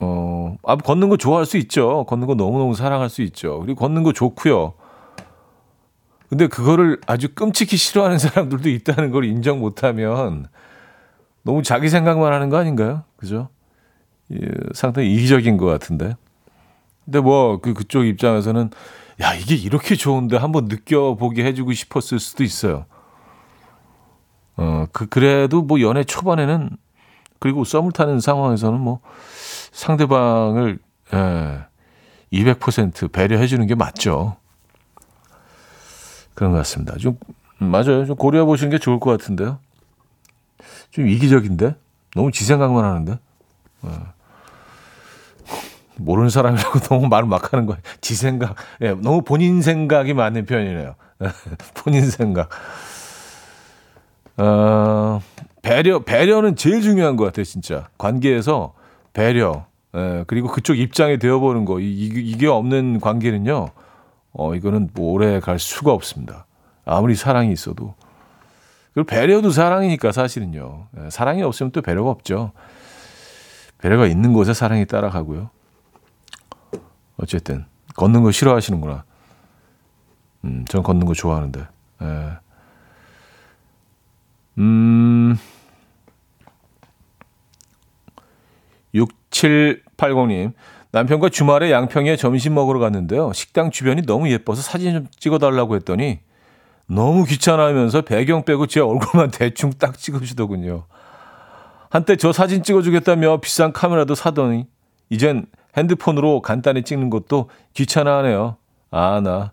어, 0.00 0.56
아, 0.64 0.76
걷는 0.76 1.08
거 1.08 1.16
좋아할 1.16 1.46
수 1.46 1.56
있죠. 1.58 2.04
걷는 2.06 2.26
거 2.26 2.34
너무너무 2.34 2.74
사랑할 2.74 3.08
수 3.08 3.22
있죠. 3.22 3.60
그리고 3.60 3.78
걷는 3.78 4.02
거 4.02 4.12
좋고요. 4.12 4.74
근데 6.28 6.46
그거를 6.46 6.98
아주 7.06 7.34
끔찍히 7.34 7.76
싫어하는 7.76 8.18
사람들도 8.18 8.68
있다는 8.70 9.10
걸 9.10 9.26
인정 9.26 9.60
못하면 9.60 10.46
너무 11.42 11.62
자기 11.62 11.90
생각만 11.90 12.32
하는 12.32 12.48
거 12.48 12.56
아닌가요? 12.56 13.04
그죠? 13.16 13.48
예, 14.32 14.48
상당히 14.74 15.12
이기적인 15.14 15.56
것 15.56 15.66
같은데. 15.66 16.14
근데 17.04 17.20
뭐 17.20 17.58
그 17.60 17.74
그쪽 17.74 18.06
입장에서는 18.06 18.70
야 19.20 19.34
이게 19.34 19.54
이렇게 19.54 19.94
좋은데 19.96 20.36
한번 20.36 20.66
느껴보게 20.66 21.44
해주고 21.44 21.72
싶었을 21.72 22.18
수도 22.18 22.44
있어요. 22.44 22.86
어, 24.56 24.86
그 24.92 25.06
그래도 25.06 25.62
뭐 25.62 25.80
연애 25.80 26.04
초반에는 26.04 26.70
그리고 27.40 27.64
썸을 27.64 27.92
타는 27.92 28.20
상황에서는 28.20 28.78
뭐 28.80 29.00
상대방을 29.72 30.78
예, 31.14 31.58
200% 32.32 33.10
배려해 33.12 33.46
주는 33.46 33.66
게 33.66 33.74
맞죠. 33.74 34.36
그런 36.34 36.52
것 36.52 36.58
같습니다. 36.58 36.96
좀 36.96 37.18
음, 37.60 37.66
맞아요. 37.66 38.06
좀 38.06 38.16
고려해 38.16 38.44
보시는 38.44 38.70
게 38.70 38.78
좋을 38.78 39.00
것 39.00 39.10
같은데요. 39.10 39.58
좀 40.90 41.08
이기적인데 41.08 41.76
너무 42.14 42.30
지 42.32 42.44
생각만 42.44 42.84
하는데. 42.84 43.18
예. 43.84 43.90
모르는 45.96 46.30
사람이라고 46.30 46.78
너무 46.88 47.08
말을 47.08 47.28
막 47.28 47.52
하는 47.52 47.66
거예요. 47.66 47.80
지 48.00 48.14
생각. 48.14 48.54
예, 48.80 48.90
너무 48.94 49.22
본인 49.22 49.62
생각이 49.62 50.14
맞는 50.14 50.46
표현이네요. 50.46 50.94
본인 51.74 52.08
생각. 52.10 52.48
어, 54.38 55.20
배려, 55.62 56.00
배려는 56.00 56.56
제일 56.56 56.80
중요한 56.80 57.16
것 57.16 57.24
같아요, 57.24 57.44
진짜. 57.44 57.88
관계에서 57.98 58.74
배려. 59.12 59.66
예, 59.94 60.24
그리고 60.26 60.48
그쪽 60.48 60.78
입장에 60.78 61.18
되어보는 61.18 61.64
거. 61.64 61.78
이, 61.80 61.84
이- 61.84 62.30
이 62.32 62.36
게 62.38 62.46
없는 62.46 63.00
관계는요, 63.00 63.68
어, 64.32 64.54
이거는 64.54 64.90
뭐 64.94 65.12
오래 65.12 65.38
갈 65.40 65.58
수가 65.58 65.92
없습니다. 65.92 66.46
아무리 66.84 67.14
사랑이 67.14 67.52
있어도. 67.52 67.94
그리고 68.94 69.06
배려도 69.06 69.50
사랑이니까 69.50 70.12
사실은요. 70.12 70.86
예, 71.04 71.10
사랑이 71.10 71.42
없으면 71.42 71.70
또 71.72 71.82
배려가 71.82 72.10
없죠. 72.10 72.52
배려가 73.78 74.06
있는 74.06 74.32
곳에 74.32 74.54
사랑이 74.54 74.86
따라가고요. 74.86 75.50
어쨌든 77.22 77.64
걷는 77.94 78.22
거 78.22 78.32
싫어하시는구나. 78.32 79.04
음, 80.44 80.64
전 80.68 80.82
걷는 80.82 81.06
거 81.06 81.14
좋아하는데. 81.14 81.66
예. 82.02 82.30
음. 84.58 85.38
6780님. 88.94 90.52
남편과 90.90 91.30
주말에 91.30 91.70
양평에 91.70 92.16
점심 92.16 92.54
먹으러 92.54 92.78
갔는데요. 92.78 93.32
식당 93.32 93.70
주변이 93.70 94.02
너무 94.02 94.30
예뻐서 94.30 94.60
사진 94.60 94.92
좀 94.92 95.06
찍어달라고 95.16 95.76
했더니 95.76 96.20
너무 96.86 97.24
귀찮아하면서 97.24 98.02
배경 98.02 98.44
빼고 98.44 98.66
제 98.66 98.80
얼굴만 98.80 99.30
대충 99.32 99.72
딱 99.72 99.96
찍어주더군요. 99.96 100.84
한때 101.88 102.16
저 102.16 102.32
사진 102.32 102.62
찍어주겠다며 102.62 103.38
비싼 103.40 103.72
카메라도 103.72 104.14
사더니 104.14 104.66
이젠 105.08 105.46
핸드폰으로 105.76 106.42
간단히 106.42 106.82
찍는 106.82 107.10
것도 107.10 107.48
귀찮아하네요. 107.74 108.56
아, 108.90 109.20
나 109.22 109.52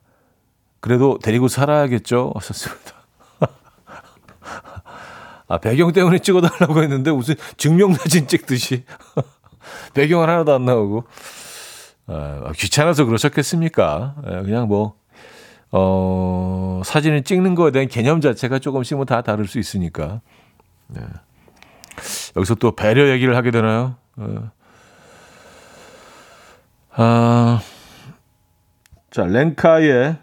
그래도 0.81 1.17
데리고 1.21 1.47
살아야겠죠. 1.47 2.33
하셨습니다. 2.35 2.93
아, 5.47 5.57
배경 5.57 5.91
때문에 5.91 6.19
찍어달라고 6.19 6.81
했는데 6.83 7.11
무슨 7.11 7.35
증명사진 7.57 8.27
찍듯이 8.27 8.83
배경은 9.93 10.27
하나도 10.29 10.53
안 10.53 10.65
나오고 10.65 11.05
아, 12.07 12.51
귀찮아서 12.55 13.05
그러셨겠습니까? 13.05 14.15
예, 14.25 14.29
그냥 14.43 14.67
뭐 14.67 14.95
어, 15.71 16.81
사진을 16.83 17.23
찍는 17.23 17.53
거에 17.55 17.71
대한 17.71 17.87
개념 17.87 18.21
자체가 18.21 18.59
조금씩 18.59 18.95
뭐 18.97 19.05
다 19.05 19.21
다를 19.21 19.47
수 19.47 19.59
있으니까. 19.59 20.21
네. 20.87 21.01
여기서 22.35 22.55
또 22.55 22.75
배려 22.75 23.09
얘기를 23.09 23.35
하게 23.35 23.51
되나요? 23.51 23.95
어. 24.17 24.51
아, 27.01 27.61
자, 29.09 29.23
렌카의 29.23 30.17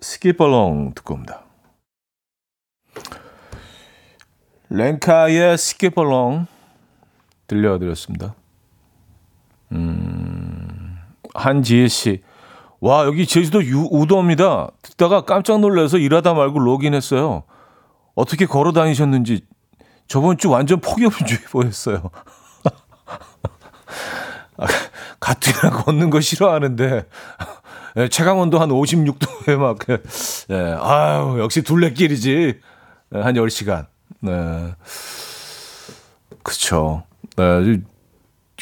스키퍼롱 0.00 0.94
듣고 0.94 1.12
옵니다. 1.12 1.42
렌카의 4.70 5.58
스키퍼롱 5.58 6.46
들려드렸습니다. 7.48 8.34
음, 9.72 10.98
한지혜 11.34 11.86
씨. 11.88 12.22
와, 12.80 13.04
여기 13.04 13.26
제주도 13.26 13.62
유, 13.62 13.86
우도입니다. 13.90 14.70
듣다가 14.80 15.26
깜짝 15.26 15.60
놀라서 15.60 15.98
일하다 15.98 16.32
말고 16.32 16.60
로그인했어요. 16.60 17.42
어떻게 18.14 18.46
걸어 18.46 18.72
다니셨는지 18.72 19.44
저번 20.06 20.38
주 20.38 20.48
완전 20.48 20.80
폭염주의 20.80 21.40
보였어요. 21.50 22.10
아, 25.22 25.34
가뜩이나 25.34 25.70
걷는 25.70 26.10
거 26.10 26.20
싫어하는데 26.20 27.06
예, 27.98 28.08
체감 28.08 28.38
온도 28.38 28.58
한 28.58 28.70
56도에 28.70 29.56
막 29.56 29.78
예, 30.50 30.76
아유 30.80 31.38
역시 31.38 31.62
둘레길이지 31.62 32.60
예, 33.14 33.18
한 33.18 33.34
10시간. 33.34 33.86
네. 34.20 34.74
그쵸. 36.42 37.04
네, 37.36 37.80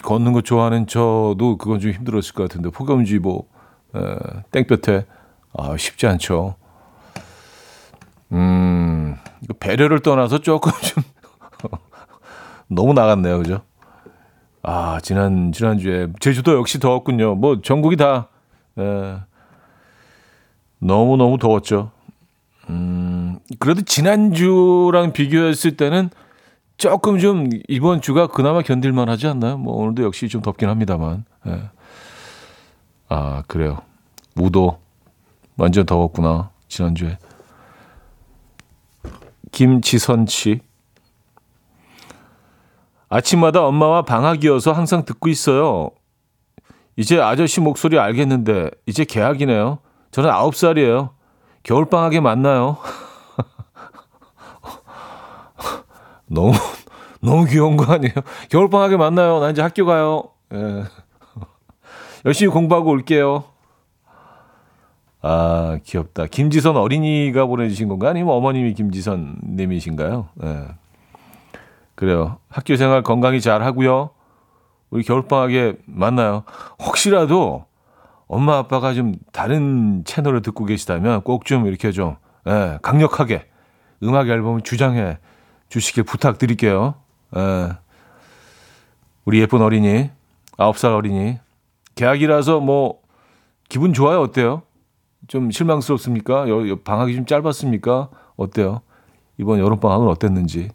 걷는 0.03 0.33
거 0.33 0.41
좋아하는 0.43 0.87
저도 0.87 1.57
그건 1.59 1.81
좀 1.81 1.93
힘들었을 1.93 2.35
것 2.35 2.49
같은데 2.49 2.71
폭염주의보 2.71 3.47
예, 3.97 4.17
땡볕에 4.51 5.07
아 5.57 5.77
쉽지 5.77 6.07
않죠. 6.07 6.57
음, 8.33 9.17
배려를 9.59 10.01
떠나서 10.01 10.41
조금 10.41 10.71
좀 10.83 11.03
너무 12.69 12.93
나갔네요, 12.93 13.39
그죠? 13.39 13.63
아, 14.63 15.01
지난, 15.03 15.53
지난주에, 15.53 16.09
제주도 16.21 16.55
역시 16.55 16.79
더웠군요. 16.79 17.35
뭐, 17.35 17.61
전국이 17.63 17.97
다, 17.97 18.29
에, 18.79 19.17
너무너무 20.79 21.39
더웠죠. 21.39 21.91
음, 22.69 23.39
그래도 23.59 23.83
지난주랑 23.83 25.13
비교했을 25.13 25.77
때는 25.77 26.11
조금 26.77 27.19
좀 27.19 27.49
이번 27.69 28.01
주가 28.01 28.27
그나마 28.27 28.63
견딜만 28.63 29.09
하지 29.09 29.27
않나요? 29.27 29.59
뭐, 29.59 29.75
오늘도 29.77 30.03
역시 30.05 30.29
좀 30.29 30.43
덥긴 30.43 30.69
합니다만. 30.69 31.25
예. 31.47 31.63
아, 33.09 33.43
그래요. 33.47 33.79
우도. 34.37 34.79
완전 35.57 35.85
더웠구나. 35.85 36.51
지난주에. 36.69 37.19
김지선 39.53 40.27
씨. 40.27 40.61
아침마다 43.11 43.67
엄마와 43.67 44.03
방학이어서 44.03 44.73
항상 44.73 45.05
듣고 45.05 45.29
있어요. 45.29 45.91
이제 46.97 47.21
아저씨 47.21 47.61
목소리 47.61 47.99
알겠는데 47.99 48.71
이제 48.87 49.05
개학이네요. 49.05 49.81
저는 50.13 50.31
아홉 50.31 50.55
살이에요. 50.55 51.11
겨울 51.63 51.87
방학에 51.87 52.21
만나요. 52.21 52.77
너무 56.27 56.53
너무 57.21 57.45
귀여운 57.47 57.77
거 57.77 57.93
아니에요? 57.93 58.15
겨울 58.49 58.71
방학에 58.71 58.97
만나요. 58.97 59.41
나 59.41 59.51
이제 59.51 59.61
학교 59.61 59.85
가요. 59.85 60.31
예. 60.55 60.85
열심히 62.25 62.53
공부하고 62.53 62.91
올게요. 62.91 63.43
아 65.23 65.79
귀엽다. 65.85 66.27
김지선 66.27 66.77
어린이가 66.77 67.47
보내주신 67.47 67.89
건가? 67.89 68.11
아니면 68.11 68.33
어머님이 68.35 68.75
김지선 68.75 69.39
님이신가요? 69.45 70.29
예. 70.45 70.67
그래요. 72.01 72.39
학교 72.49 72.77
생활 72.77 73.03
건강히 73.03 73.43
잘 73.43 73.63
하고요. 73.63 74.09
우리 74.89 75.03
겨울방학에 75.05 75.75
만나요. 75.85 76.45
혹시라도 76.83 77.67
엄마 78.27 78.57
아빠가 78.57 78.95
좀 78.95 79.17
다른 79.33 80.03
채널을 80.07 80.41
듣고 80.41 80.65
계시다면 80.65 81.21
꼭 81.21 81.45
좀 81.45 81.67
이렇게 81.67 81.93
좀 81.93 82.17
예, 82.49 82.79
강력하게 82.81 83.47
음악 84.03 84.29
앨범을 84.31 84.63
주장해 84.63 85.19
주시길 85.69 86.05
부탁드릴게요. 86.05 86.95
예. 87.37 87.69
우리 89.27 89.41
예쁜 89.43 89.61
어린이 89.61 90.11
아홉 90.57 90.79
살 90.79 90.93
어린이 90.93 91.39
계약이라서 91.97 92.61
뭐 92.61 93.03
기분 93.69 93.93
좋아요 93.93 94.23
어때요? 94.23 94.63
좀 95.29 95.51
실망스럽습니까? 95.51 96.47
방학이 96.83 97.15
좀 97.15 97.27
짧았습니까? 97.27 98.09
어때요? 98.37 98.81
이번 99.37 99.59
여름 99.59 99.79
방학은 99.81 100.09
어땠는지 100.09 100.71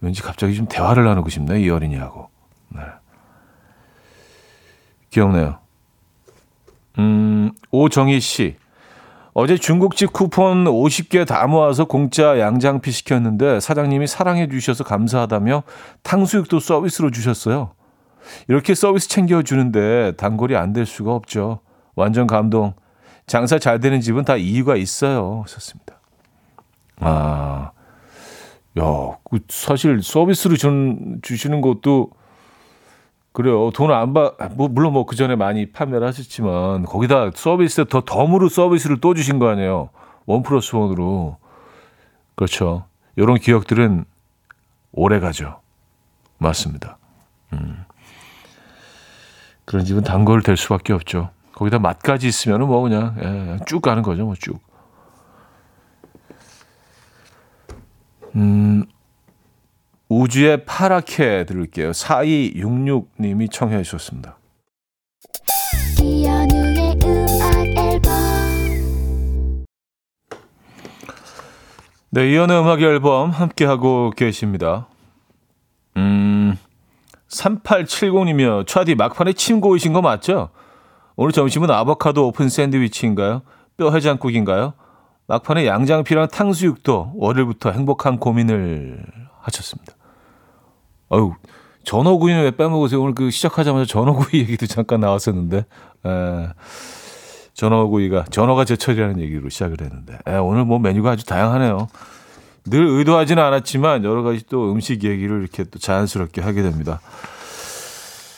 왠지 0.00 0.22
갑자기 0.22 0.54
좀 0.54 0.66
대화를 0.66 1.04
나누고 1.04 1.28
싶네 1.28 1.60
이 1.60 1.70
어린이하고. 1.70 2.28
네. 2.70 2.80
귀엽네요. 5.10 5.58
음, 6.98 7.52
오정희 7.70 8.20
씨. 8.20 8.56
어제 9.34 9.56
중국집 9.56 10.12
쿠폰 10.12 10.64
50개 10.64 11.26
다 11.26 11.46
모아서 11.46 11.86
공짜 11.86 12.38
양장피 12.38 12.90
시켰는데 12.90 13.60
사장님이 13.60 14.06
사랑해 14.06 14.46
주셔서 14.48 14.84
감사하다며 14.84 15.62
탕수육도 16.02 16.60
서비스로 16.60 17.10
주셨어요. 17.10 17.72
이렇게 18.48 18.74
서비스 18.74 19.08
챙겨주는데 19.08 20.12
단골이 20.16 20.54
안 20.56 20.72
될 20.74 20.84
수가 20.86 21.14
없죠. 21.14 21.60
완전 21.94 22.26
감동. 22.26 22.74
장사 23.26 23.58
잘 23.58 23.80
되는 23.80 24.00
집은 24.00 24.24
다 24.24 24.36
이유가 24.36 24.76
있어요. 24.76 25.44
썼습니다. 25.46 25.98
아, 27.00 27.70
야, 28.78 29.18
그 29.30 29.40
사실 29.48 30.02
서비스로 30.02 30.56
준, 30.56 31.18
주시는 31.22 31.60
것도 31.60 32.10
그래요. 33.32 33.70
돈 33.70 33.90
안 33.90 34.12
받, 34.14 34.34
뭐, 34.54 34.68
물론 34.68 34.92
뭐 34.92 35.04
그 35.06 35.16
전에 35.16 35.36
많이 35.36 35.70
판매를 35.72 36.06
하셨지만 36.06 36.84
거기다 36.84 37.30
서비스 37.34 37.84
더 37.86 38.02
덤으로 38.02 38.48
서비스를 38.48 39.00
또 39.00 39.14
주신 39.14 39.38
거 39.38 39.48
아니에요. 39.48 39.90
원 40.26 40.42
플러스 40.42 40.74
원으로. 40.76 41.36
그렇죠. 42.34 42.84
이런 43.16 43.38
기억들은 43.38 44.04
오래 44.92 45.20
가죠. 45.20 45.60
맞습니다. 46.38 46.98
음. 47.54 47.84
그런 49.64 49.84
집은 49.84 50.02
단골 50.02 50.42
될 50.42 50.56
수밖에 50.56 50.92
없죠. 50.92 51.30
거기다 51.54 51.78
맛까지 51.78 52.26
있으면 52.26 52.62
은 52.62 52.66
뭐 52.66 52.80
그냥, 52.82 53.14
예, 53.22 53.64
쭉 53.66 53.80
가는 53.80 54.02
거죠, 54.02 54.24
뭐 54.24 54.34
쭉. 54.38 54.58
음, 58.36 58.84
우주의 60.08 60.64
파랗게 60.64 61.44
들을게요. 61.46 61.90
4266님이 61.92 63.50
청해 63.50 63.82
주셨습니다. 63.82 64.36
네, 72.10 72.30
이연의 72.30 72.60
음악 72.60 72.82
앨범 72.82 73.30
함께하고 73.30 74.10
계십니다. 74.10 74.86
음, 75.96 76.58
3870이며 77.28 78.66
차디 78.66 78.96
막판에 78.96 79.32
침 79.32 79.60
고이신 79.60 79.94
거 79.94 80.02
맞죠? 80.02 80.50
오늘 81.16 81.32
점심은 81.32 81.70
아보카도 81.70 82.26
오픈 82.28 82.48
샌드위치인가요? 82.50 83.42
뼈 83.78 83.90
해장국인가요? 83.90 84.74
막판에 85.32 85.66
양장피랑 85.66 86.28
탕수육도 86.28 87.12
월요일부터 87.16 87.70
행복한 87.70 88.18
고민을 88.18 89.02
하셨습니다. 89.40 89.94
아유, 91.08 91.32
전어구이는 91.84 92.42
왜 92.42 92.50
빼먹으세요? 92.50 93.00
오늘 93.00 93.14
그 93.14 93.30
시작하자마자 93.30 93.86
전어구이 93.86 94.40
얘기도 94.40 94.66
잠깐 94.66 95.00
나왔었는데, 95.00 95.64
에, 96.04 96.48
전어구이가, 97.54 98.26
전어가 98.30 98.66
제철이라는 98.66 99.20
얘기로 99.20 99.48
시작을 99.48 99.78
했는데, 99.80 100.18
에, 100.26 100.36
오늘 100.36 100.66
뭐 100.66 100.78
메뉴가 100.78 101.12
아주 101.12 101.24
다양하네요. 101.24 101.88
늘 102.66 102.86
의도하지는 102.86 103.42
않았지만 103.42 104.04
여러 104.04 104.22
가지 104.22 104.44
또 104.50 104.70
음식 104.70 105.02
얘기를 105.02 105.40
이렇게 105.40 105.64
또 105.64 105.78
자연스럽게 105.78 106.42
하게 106.42 106.60
됩니다. 106.60 107.00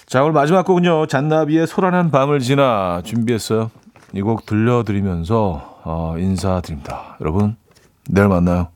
자, 0.07 0.23
오늘 0.23 0.33
마지막 0.33 0.65
곡은요. 0.65 1.07
잔나비의 1.09 1.67
소란한 1.67 2.13
밤을 2.13 2.39
지나 2.39 3.03
준비했어요. 3.05 3.73
이 4.15 4.21
곡 4.23 4.47
들려드리면서 4.47 5.74
어, 5.85 6.17
인사드립니다. 6.19 7.17
여러분, 7.21 7.57
내일 8.09 8.29
만나요. 8.29 8.74